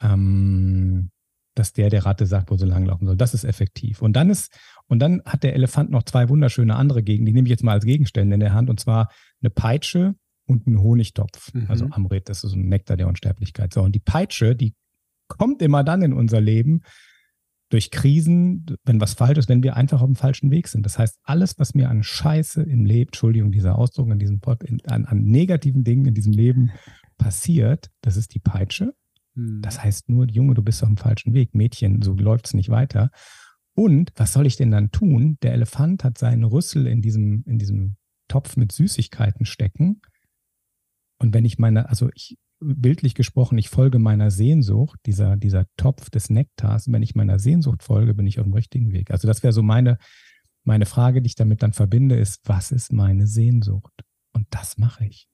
ähm, 0.01 1.11
dass 1.55 1.75
der 1.75 1.91
der 1.91 2.07
Ratte 2.07 2.25
sagt, 2.25 2.51
wo 2.51 2.57
sie 2.57 2.65
langlaufen 2.65 3.07
soll. 3.07 3.17
Das 3.19 3.35
ist 3.35 3.45
effektiv. 3.45 4.01
Und 4.01 4.15
dann 4.15 4.31
ist, 4.31 4.51
und 4.87 5.01
dann 5.01 5.21
hat 5.27 5.43
der 5.43 5.55
Elefant 5.55 5.91
noch 5.91 6.05
zwei 6.05 6.31
wunderschöne 6.31 6.75
andere 6.75 7.03
Gegend, 7.03 7.29
die 7.29 7.33
nehme 7.33 7.47
ich 7.47 7.51
jetzt 7.51 7.65
mal 7.65 7.73
als 7.73 7.85
Gegenstände 7.85 8.33
in 8.33 8.41
der 8.41 8.55
Hand, 8.55 8.71
und 8.71 8.81
zwar 8.81 9.11
eine 9.43 9.51
Peitsche 9.51 10.15
und 10.47 10.67
ein 10.67 10.81
Honigtopf. 10.81 11.53
Mhm. 11.55 11.67
Also 11.69 11.87
Amrit, 11.91 12.29
das 12.29 12.45
ist 12.45 12.51
so 12.51 12.57
ein 12.57 12.69
Nektar 12.69 12.97
der 12.97 13.09
Unsterblichkeit. 13.09 13.73
So, 13.73 13.83
und 13.83 13.95
die 13.95 14.01
Peitsche, 14.01 14.55
die 14.55 14.75
kommt 15.29 15.63
immer 15.63 15.85
dann 15.85 16.03
in 16.03 16.13
unser 16.13 16.41
Leben 16.41 16.83
durch 17.73 17.91
Krisen, 17.91 18.67
wenn 18.85 19.01
was 19.01 19.15
falsch 19.15 19.39
ist, 19.39 19.49
wenn 19.49 19.63
wir 19.63 19.77
einfach 19.77 20.03
auf 20.03 20.07
dem 20.07 20.15
falschen 20.15 20.51
Weg 20.51 20.69
sind. 20.69 20.85
Das 20.85 20.99
heißt, 20.99 21.19
alles, 21.23 21.59
was 21.59 21.75
mir 21.75 21.89
an 21.89 22.03
Scheiße 22.03 22.63
im 22.63 22.85
Leben, 22.85 23.09
Entschuldigung, 23.09 23.51
dieser 23.51 23.79
Ausdruck 23.79 24.11
in 24.11 24.19
diesem 24.19 24.41
Pod, 24.41 24.63
in, 24.63 24.79
an, 24.87 25.07
an 25.07 25.23
negativen 25.23 25.83
Dingen 25.83 26.05
in 26.05 26.13
diesem 26.13 26.33
Leben 26.33 26.71
passiert, 27.17 27.91
das 28.03 28.19
ist 28.19 28.35
die 28.35 28.41
Peitsche. 28.41 28.93
Mhm. 29.35 29.63
Das 29.63 29.83
heißt 29.83 30.11
nur, 30.11 30.29
Junge, 30.29 30.53
du 30.53 30.63
bist 30.63 30.83
auf 30.83 30.89
dem 30.91 30.99
falschen 30.99 31.33
Weg. 31.33 31.55
Mädchen, 31.55 32.03
so 32.03 32.13
läuft 32.13 32.47
es 32.49 32.55
nicht 32.55 32.69
weiter. 32.69 33.11
Und 33.75 34.13
was 34.17 34.35
soll 34.35 34.47
ich 34.47 34.57
denn 34.57 34.71
dann 34.71 34.91
tun? 34.91 35.39
Der 35.43 35.55
Elefant 35.55 36.05
hat 36.05 36.19
seinen 36.19 36.45
Rüssel 36.45 36.87
in 36.87 37.01
diesem, 37.01 37.43
in 37.47 37.59
diesem 37.59 37.97
Topf 38.29 38.57
mit 38.57 38.73
Süßigkeiten 38.73 39.47
stecken. 39.47 40.03
Und 41.23 41.35
wenn 41.35 41.45
ich 41.45 41.57
meine, 41.57 41.89
also 41.89 42.11
ich, 42.17 42.37
bildlich 42.59 43.15
gesprochen, 43.15 43.57
ich 43.57 43.69
folge 43.69 44.01
meiner 44.01 44.33
Sehnsucht, 44.33 44.99
dieser, 45.07 45.37
dieser 45.37 45.67
Topf 45.77 46.11
des 46.11 46.31
Nektars, 46.31 46.91
wenn 46.91 47.03
ich 47.03 47.15
meiner 47.15 47.39
Sehnsucht 47.39 47.85
folge, 47.85 48.13
bin 48.13 48.27
ich 48.27 48.41
auf 48.41 48.45
dem 48.45 48.55
richtigen 48.55 48.93
Weg. 48.93 49.13
Also 49.13 49.29
das 49.29 49.45
wäre 49.45 49.53
so 49.53 49.63
meine, 49.63 49.99
meine 50.65 50.85
Frage, 50.85 51.23
die 51.23 51.29
ich 51.29 51.37
damit 51.37 51.63
dann 51.63 51.75
verbinde, 51.75 52.17
ist, 52.17 52.41
was 52.45 52.73
ist 52.73 52.93
meine 52.93 53.29
Sehnsucht? 53.29 53.93
Und 54.33 54.49
das 54.51 54.79
mache 54.79 55.05
ich. 55.05 55.29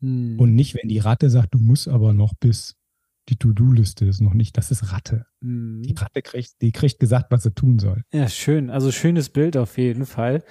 Hm. 0.00 0.40
Und 0.40 0.56
nicht, 0.56 0.74
wenn 0.74 0.88
die 0.88 0.98
Ratte 0.98 1.30
sagt, 1.30 1.54
du 1.54 1.60
musst 1.60 1.86
aber 1.86 2.12
noch 2.12 2.34
bis 2.34 2.74
die 3.28 3.36
To-Do-Liste 3.36 4.06
ist 4.06 4.20
noch 4.20 4.34
nicht, 4.34 4.56
das 4.56 4.72
ist 4.72 4.92
Ratte. 4.92 5.26
Hm. 5.42 5.82
Die 5.82 5.94
Ratte 5.94 6.22
kriegt, 6.22 6.60
die 6.60 6.72
kriegt 6.72 6.98
gesagt, 6.98 7.30
was 7.30 7.44
sie 7.44 7.52
tun 7.52 7.78
soll. 7.78 8.02
Ja, 8.12 8.28
schön. 8.28 8.70
Also 8.70 8.90
schönes 8.90 9.28
Bild 9.28 9.56
auf 9.56 9.78
jeden 9.78 10.06
Fall. 10.06 10.42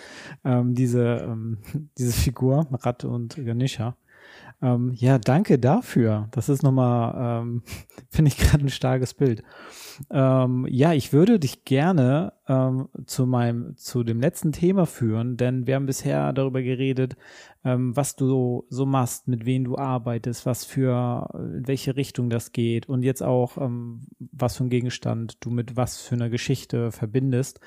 Ähm, 0.46 0.74
diese, 0.74 1.28
ähm, 1.28 1.58
diese 1.98 2.14
Figur, 2.14 2.66
Ratte 2.72 3.10
und 3.10 3.36
Ganesha. 3.36 3.98
Ähm, 4.62 4.92
ja, 4.94 5.18
danke 5.20 5.58
dafür. 5.58 6.28
Das 6.32 6.50
ist 6.50 6.64
nochmal, 6.64 7.42
ähm, 7.42 7.64
finde 8.10 8.30
ich 8.30 8.38
gerade 8.38 8.66
ein 8.66 8.70
starkes 8.70 9.14
Bild. 9.14 9.44
Ähm, 10.12 10.68
ja, 10.70 10.94
ich 10.94 11.14
würde 11.14 11.40
dich 11.40 11.64
gerne 11.64 12.34
ähm, 12.48 12.90
zu 13.06 13.26
meinem, 13.26 13.78
zu 13.78 14.04
dem 14.04 14.20
letzten 14.20 14.52
Thema 14.52 14.86
führen, 14.86 15.38
denn 15.38 15.66
wir 15.66 15.76
haben 15.76 15.86
bisher 15.86 16.34
darüber 16.34 16.62
geredet, 16.62 17.16
ähm, 17.64 17.96
was 17.96 18.18
du 18.18 18.66
so 18.70 18.86
machst, 18.86 19.28
mit 19.30 19.46
wem 19.46 19.64
du 19.64 19.78
arbeitest, 19.78 20.46
was 20.46 20.66
für, 20.66 21.30
in 21.34 21.68
welche 21.68 21.96
Richtung 21.96 22.30
das 22.30 22.52
geht 22.52 22.90
und 22.90 23.04
jetzt 23.04 23.24
auch, 23.24 23.58
ähm, 23.58 24.02
was 24.20 24.58
für 24.58 24.66
ein 24.66 24.70
Gegenstand 24.70 25.38
du 25.40 25.52
mit 25.52 25.78
was 25.78 26.02
für 26.02 26.16
einer 26.16 26.30
Geschichte 26.30 26.92
verbindest. 26.92 27.62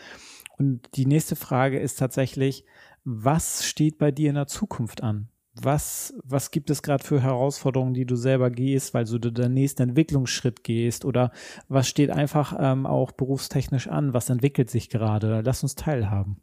Und 0.59 0.97
die 0.97 1.07
nächste 1.07 1.37
Frage 1.37 1.79
ist 1.79 1.99
tatsächlich, 1.99 2.67
was 3.05 3.65
steht 3.65 3.99
bei 3.99 4.11
dir 4.11 4.29
in 4.29 4.37
der 4.37 4.47
Zukunft 4.47 5.03
an? 5.03 5.29
Was, 5.55 6.15
was 6.25 6.51
gibt 6.51 6.71
es 6.71 6.83
gerade 6.83 7.05
für 7.05 7.21
Herausforderungen, 7.21 7.95
die 7.95 8.07
du 8.07 8.17
selber 8.17 8.51
gehst, 8.51 8.95
weil 8.95 9.05
du 9.05 9.19
den 9.19 9.53
nächsten 9.53 9.83
Entwicklungsschritt 9.83 10.65
gehst 10.65 11.05
oder 11.05 11.31
was 11.69 11.89
steht 11.89 12.11
einfach 12.11 12.57
ähm, 12.59 12.87
auch 12.87 13.13
berufstechnisch 13.13 13.89
an, 13.89 14.15
was 14.15 14.31
entwickelt 14.31 14.71
sich 14.71 14.89
gerade? 14.89 15.43
Lass 15.45 15.63
uns 15.63 15.75
teilhaben. 15.75 16.39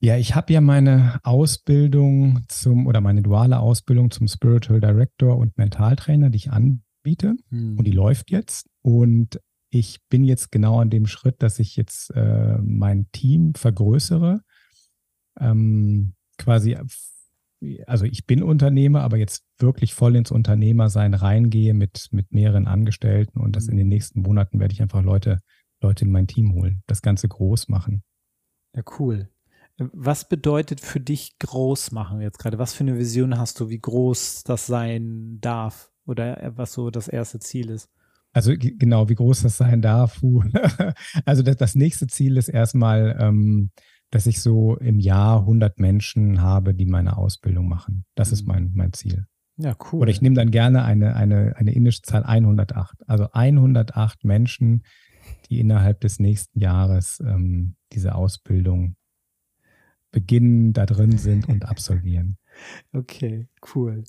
Ja, 0.00 0.16
ich 0.16 0.34
habe 0.34 0.52
ja 0.52 0.60
meine 0.60 1.20
Ausbildung 1.22 2.40
zum 2.48 2.86
oder 2.86 3.00
meine 3.00 3.22
duale 3.22 3.60
Ausbildung 3.60 4.10
zum 4.10 4.26
Spiritual 4.26 4.80
Director 4.80 5.36
und 5.36 5.56
Mentaltrainer, 5.56 6.28
die 6.28 6.38
ich 6.38 6.50
anbiete 6.50 7.36
hm. 7.50 7.78
und 7.78 7.84
die 7.84 7.92
läuft 7.92 8.30
jetzt 8.30 8.68
und 8.82 9.40
ich 9.70 10.00
bin 10.10 10.24
jetzt 10.24 10.52
genau 10.52 10.80
an 10.80 10.90
dem 10.90 11.06
Schritt, 11.06 11.42
dass 11.42 11.58
ich 11.58 11.76
jetzt 11.76 12.10
äh, 12.10 12.58
mein 12.58 13.06
Team 13.12 13.54
vergrößere. 13.54 14.42
Ähm, 15.40 16.12
quasi 16.36 16.76
also 17.86 18.04
ich 18.04 18.26
bin 18.26 18.42
Unternehmer, 18.42 19.02
aber 19.02 19.16
jetzt 19.16 19.44
wirklich 19.58 19.94
voll 19.94 20.16
ins 20.16 20.30
Unternehmersein 20.30 21.14
reingehe 21.14 21.74
mit, 21.74 22.08
mit 22.10 22.32
mehreren 22.32 22.66
Angestellten 22.66 23.40
und 23.40 23.56
das 23.56 23.68
in 23.68 23.76
den 23.76 23.88
nächsten 23.88 24.22
Monaten 24.22 24.60
werde 24.60 24.72
ich 24.72 24.82
einfach 24.82 25.02
Leute, 25.02 25.38
Leute 25.80 26.04
in 26.04 26.10
mein 26.10 26.26
Team 26.26 26.54
holen, 26.54 26.82
das 26.86 27.02
Ganze 27.02 27.28
groß 27.28 27.68
machen. 27.68 28.02
Ja, 28.74 28.82
cool. 28.98 29.28
Was 29.78 30.28
bedeutet 30.28 30.80
für 30.80 31.00
dich 31.00 31.38
groß 31.38 31.92
machen 31.92 32.20
jetzt 32.20 32.38
gerade? 32.38 32.58
Was 32.58 32.74
für 32.74 32.84
eine 32.84 32.98
Vision 32.98 33.38
hast 33.38 33.58
du, 33.60 33.68
wie 33.68 33.80
groß 33.80 34.44
das 34.44 34.66
sein 34.66 35.38
darf 35.40 35.90
oder 36.04 36.52
was 36.56 36.72
so 36.72 36.90
das 36.90 37.08
erste 37.08 37.38
Ziel 37.38 37.70
ist? 37.70 37.88
Also 38.32 38.54
genau, 38.56 39.08
wie 39.08 39.14
groß 39.14 39.42
das 39.42 39.58
sein 39.58 39.82
darf. 39.82 40.22
also 41.24 41.42
das, 41.42 41.56
das 41.56 41.74
nächste 41.74 42.06
Ziel 42.06 42.36
ist 42.36 42.48
erstmal 42.48 43.16
ähm, 43.20 43.70
dass 44.12 44.26
ich 44.26 44.42
so 44.42 44.76
im 44.76 45.00
Jahr 45.00 45.40
100 45.40 45.80
Menschen 45.80 46.42
habe, 46.42 46.74
die 46.74 46.84
meine 46.84 47.16
Ausbildung 47.16 47.66
machen. 47.66 48.04
Das 48.14 48.28
mhm. 48.28 48.34
ist 48.34 48.46
mein, 48.46 48.70
mein 48.74 48.92
Ziel. 48.92 49.26
Ja, 49.56 49.74
cool. 49.90 50.02
Oder 50.02 50.10
ich 50.10 50.20
nehme 50.20 50.36
dann 50.36 50.50
gerne 50.50 50.84
eine, 50.84 51.16
eine, 51.16 51.56
eine 51.56 51.72
indische 51.72 52.02
Zahl 52.02 52.22
108. 52.22 52.98
Also 53.06 53.30
108 53.32 54.24
Menschen, 54.24 54.84
die 55.48 55.60
innerhalb 55.60 56.00
des 56.00 56.20
nächsten 56.20 56.58
Jahres 56.60 57.20
ähm, 57.26 57.76
diese 57.92 58.14
Ausbildung 58.14 58.96
beginnen, 60.10 60.74
da 60.74 60.84
drin 60.84 61.16
sind 61.16 61.48
und 61.48 61.64
absolvieren. 61.64 62.36
Okay, 62.92 63.48
cool. 63.74 64.04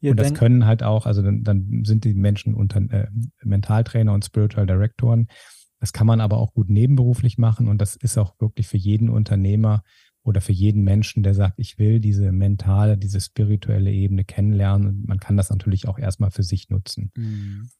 Ja, 0.00 0.12
und 0.12 0.20
das 0.20 0.32
können 0.32 0.64
halt 0.64 0.84
auch, 0.84 1.06
also 1.06 1.22
dann, 1.22 1.42
dann 1.42 1.84
sind 1.84 2.04
die 2.04 2.14
Menschen 2.14 2.54
unter 2.54 2.80
äh, 2.92 3.08
Mentaltrainer 3.42 4.12
und 4.14 4.24
Spiritual 4.24 4.64
Directoren. 4.64 5.26
Das 5.80 5.92
kann 5.92 6.06
man 6.06 6.20
aber 6.20 6.36
auch 6.36 6.52
gut 6.52 6.68
nebenberuflich 6.68 7.38
machen 7.38 7.66
und 7.66 7.80
das 7.80 7.96
ist 7.96 8.18
auch 8.18 8.38
wirklich 8.38 8.68
für 8.68 8.76
jeden 8.76 9.08
Unternehmer 9.08 9.82
oder 10.22 10.40
für 10.40 10.52
jeden 10.52 10.84
Menschen, 10.84 11.22
der 11.22 11.34
sagt, 11.34 11.58
ich 11.58 11.78
will 11.78 11.98
diese 11.98 12.30
mentale, 12.30 12.98
diese 12.98 13.20
spirituelle 13.20 13.90
Ebene 13.90 14.24
kennenlernen. 14.24 15.04
Man 15.06 15.18
kann 15.18 15.36
das 15.36 15.50
natürlich 15.50 15.88
auch 15.88 15.98
erstmal 15.98 16.30
für 16.30 16.42
sich 16.42 16.68
nutzen. 16.68 17.10
Mhm. 17.16 17.70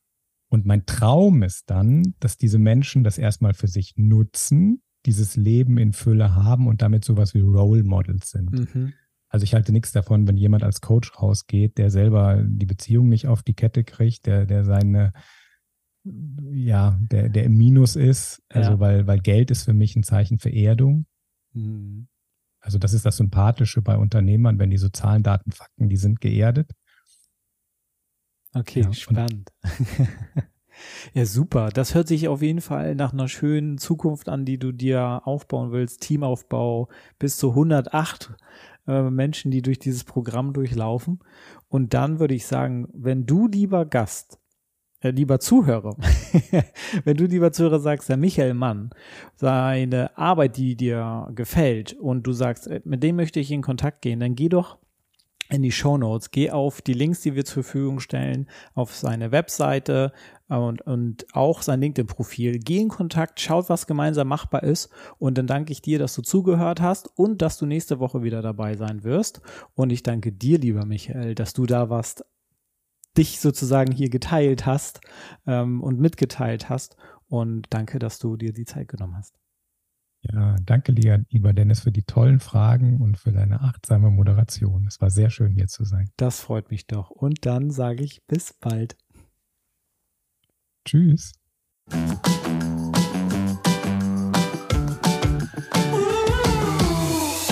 Und 0.48 0.66
mein 0.66 0.86
Traum 0.86 1.42
ist 1.42 1.70
dann, 1.70 2.14
dass 2.18 2.38
diese 2.38 2.58
Menschen 2.58 3.04
das 3.04 3.18
erstmal 3.18 3.54
für 3.54 3.68
sich 3.68 3.94
nutzen, 3.96 4.82
dieses 5.06 5.36
Leben 5.36 5.78
in 5.78 5.92
Fülle 5.92 6.34
haben 6.34 6.66
und 6.66 6.82
damit 6.82 7.04
sowas 7.04 7.34
wie 7.34 7.40
Role 7.40 7.84
Models 7.84 8.30
sind. 8.30 8.74
Mhm. 8.74 8.92
Also 9.28 9.44
ich 9.44 9.54
halte 9.54 9.72
nichts 9.72 9.92
davon, 9.92 10.26
wenn 10.26 10.36
jemand 10.36 10.64
als 10.64 10.80
Coach 10.80 11.12
rausgeht, 11.20 11.78
der 11.78 11.90
selber 11.90 12.42
die 12.44 12.66
Beziehung 12.66 13.08
nicht 13.08 13.28
auf 13.28 13.42
die 13.44 13.54
Kette 13.54 13.84
kriegt, 13.84 14.26
der, 14.26 14.44
der 14.44 14.64
seine, 14.64 15.12
ja, 16.04 16.98
der, 17.00 17.28
der 17.28 17.44
im 17.44 17.56
Minus 17.56 17.96
ist. 17.96 18.42
Also 18.48 18.72
ja. 18.72 18.80
weil, 18.80 19.06
weil 19.06 19.20
Geld 19.20 19.50
ist 19.50 19.64
für 19.64 19.74
mich 19.74 19.96
ein 19.96 20.02
Zeichen 20.02 20.38
für 20.38 20.52
Erdung. 20.52 21.06
Mhm. 21.52 22.08
Also 22.60 22.78
das 22.78 22.92
ist 22.92 23.06
das 23.06 23.16
Sympathische 23.16 23.82
bei 23.82 23.96
Unternehmern, 23.96 24.58
wenn 24.58 24.70
die 24.70 24.76
so 24.76 24.88
Zahlen, 24.90 25.22
Daten, 25.22 25.50
Fakten, 25.50 25.88
die 25.88 25.96
sind 25.96 26.20
geerdet. 26.20 26.70
Okay, 28.52 28.82
ja, 28.82 28.92
spannend. 28.92 29.50
ja, 31.14 31.24
super. 31.24 31.70
Das 31.70 31.94
hört 31.94 32.08
sich 32.08 32.28
auf 32.28 32.42
jeden 32.42 32.60
Fall 32.60 32.94
nach 32.96 33.12
einer 33.12 33.28
schönen 33.28 33.78
Zukunft 33.78 34.28
an, 34.28 34.44
die 34.44 34.58
du 34.58 34.72
dir 34.72 35.22
aufbauen 35.24 35.72
willst. 35.72 36.02
Teamaufbau 36.02 36.88
bis 37.18 37.36
zu 37.36 37.50
108 37.50 38.34
äh, 38.88 39.02
Menschen, 39.10 39.50
die 39.50 39.62
durch 39.62 39.78
dieses 39.78 40.04
Programm 40.04 40.52
durchlaufen. 40.52 41.20
Und 41.68 41.94
dann 41.94 42.18
würde 42.18 42.34
ich 42.34 42.46
sagen, 42.46 42.88
wenn 42.92 43.24
du 43.24 43.46
lieber 43.46 43.86
Gast 43.86 44.39
lieber 45.02 45.40
Zuhörer, 45.40 45.96
wenn 47.04 47.16
du 47.16 47.24
lieber 47.24 47.52
Zuhörer 47.52 47.80
sagst, 47.80 48.08
der 48.08 48.16
Michael 48.16 48.54
Mann, 48.54 48.90
seine 49.36 50.16
Arbeit, 50.18 50.56
die 50.56 50.76
dir 50.76 51.28
gefällt 51.34 51.94
und 51.94 52.26
du 52.26 52.32
sagst, 52.32 52.66
äh, 52.66 52.80
mit 52.84 53.02
dem 53.02 53.16
möchte 53.16 53.40
ich 53.40 53.50
in 53.50 53.62
Kontakt 53.62 54.02
gehen, 54.02 54.20
dann 54.20 54.34
geh 54.34 54.48
doch 54.48 54.78
in 55.50 55.62
die 55.62 55.72
Show 55.72 55.98
Notes, 55.98 56.30
geh 56.30 56.50
auf 56.50 56.80
die 56.80 56.92
Links, 56.92 57.22
die 57.22 57.34
wir 57.34 57.44
zur 57.44 57.64
Verfügung 57.64 58.00
stellen, 58.00 58.48
auf 58.74 58.94
seine 58.94 59.32
Webseite 59.32 60.12
und, 60.48 60.80
und 60.82 61.26
auch 61.34 61.62
sein 61.62 61.80
LinkedIn-Profil. 61.80 62.60
Geh 62.60 62.78
in 62.78 62.88
Kontakt, 62.88 63.40
schaut, 63.40 63.68
was 63.68 63.86
gemeinsam 63.86 64.28
machbar 64.28 64.62
ist 64.62 64.90
und 65.18 65.36
dann 65.38 65.46
danke 65.46 65.72
ich 65.72 65.82
dir, 65.82 65.98
dass 65.98 66.14
du 66.14 66.22
zugehört 66.22 66.80
hast 66.80 67.10
und 67.18 67.42
dass 67.42 67.58
du 67.58 67.66
nächste 67.66 67.98
Woche 67.98 68.22
wieder 68.22 68.42
dabei 68.42 68.76
sein 68.76 69.02
wirst. 69.02 69.40
Und 69.74 69.90
ich 69.90 70.02
danke 70.02 70.32
dir, 70.32 70.58
lieber 70.58 70.86
Michael, 70.86 71.34
dass 71.34 71.52
du 71.52 71.66
da 71.66 71.90
warst 71.90 72.24
dich 73.20 73.38
sozusagen 73.38 73.92
hier 73.92 74.09
geteilt 74.09 74.64
hast 74.64 75.00
ähm, 75.46 75.83
und 75.83 76.00
mitgeteilt 76.00 76.68
hast. 76.68 76.96
Und 77.28 77.66
danke, 77.70 77.98
dass 77.98 78.18
du 78.18 78.37
dir 78.37 78.52
die 78.52 78.64
Zeit 78.64 78.88
genommen 78.88 79.16
hast. 79.16 79.37
Ja, 80.22 80.56
danke, 80.64 80.92
lieber 80.92 81.52
Dennis, 81.52 81.80
für 81.80 81.92
die 81.92 82.02
tollen 82.02 82.40
Fragen 82.40 83.00
und 83.00 83.18
für 83.18 83.33
deine 83.33 83.61
achtsame 83.61 84.11
Moderation. 84.11 84.87
Es 84.87 85.00
war 85.00 85.11
sehr 85.11 85.30
schön, 85.30 85.54
hier 85.54 85.66
zu 85.66 85.85
sein. 85.85 86.11
Das 86.16 86.40
freut 86.40 86.70
mich 86.70 86.87
doch. 86.87 87.11
Und 87.11 87.46
dann 87.46 87.70
sage 87.70 88.02
ich 88.02 88.22
bis 88.26 88.52
bald. 88.54 88.96
Tschüss. 90.85 91.33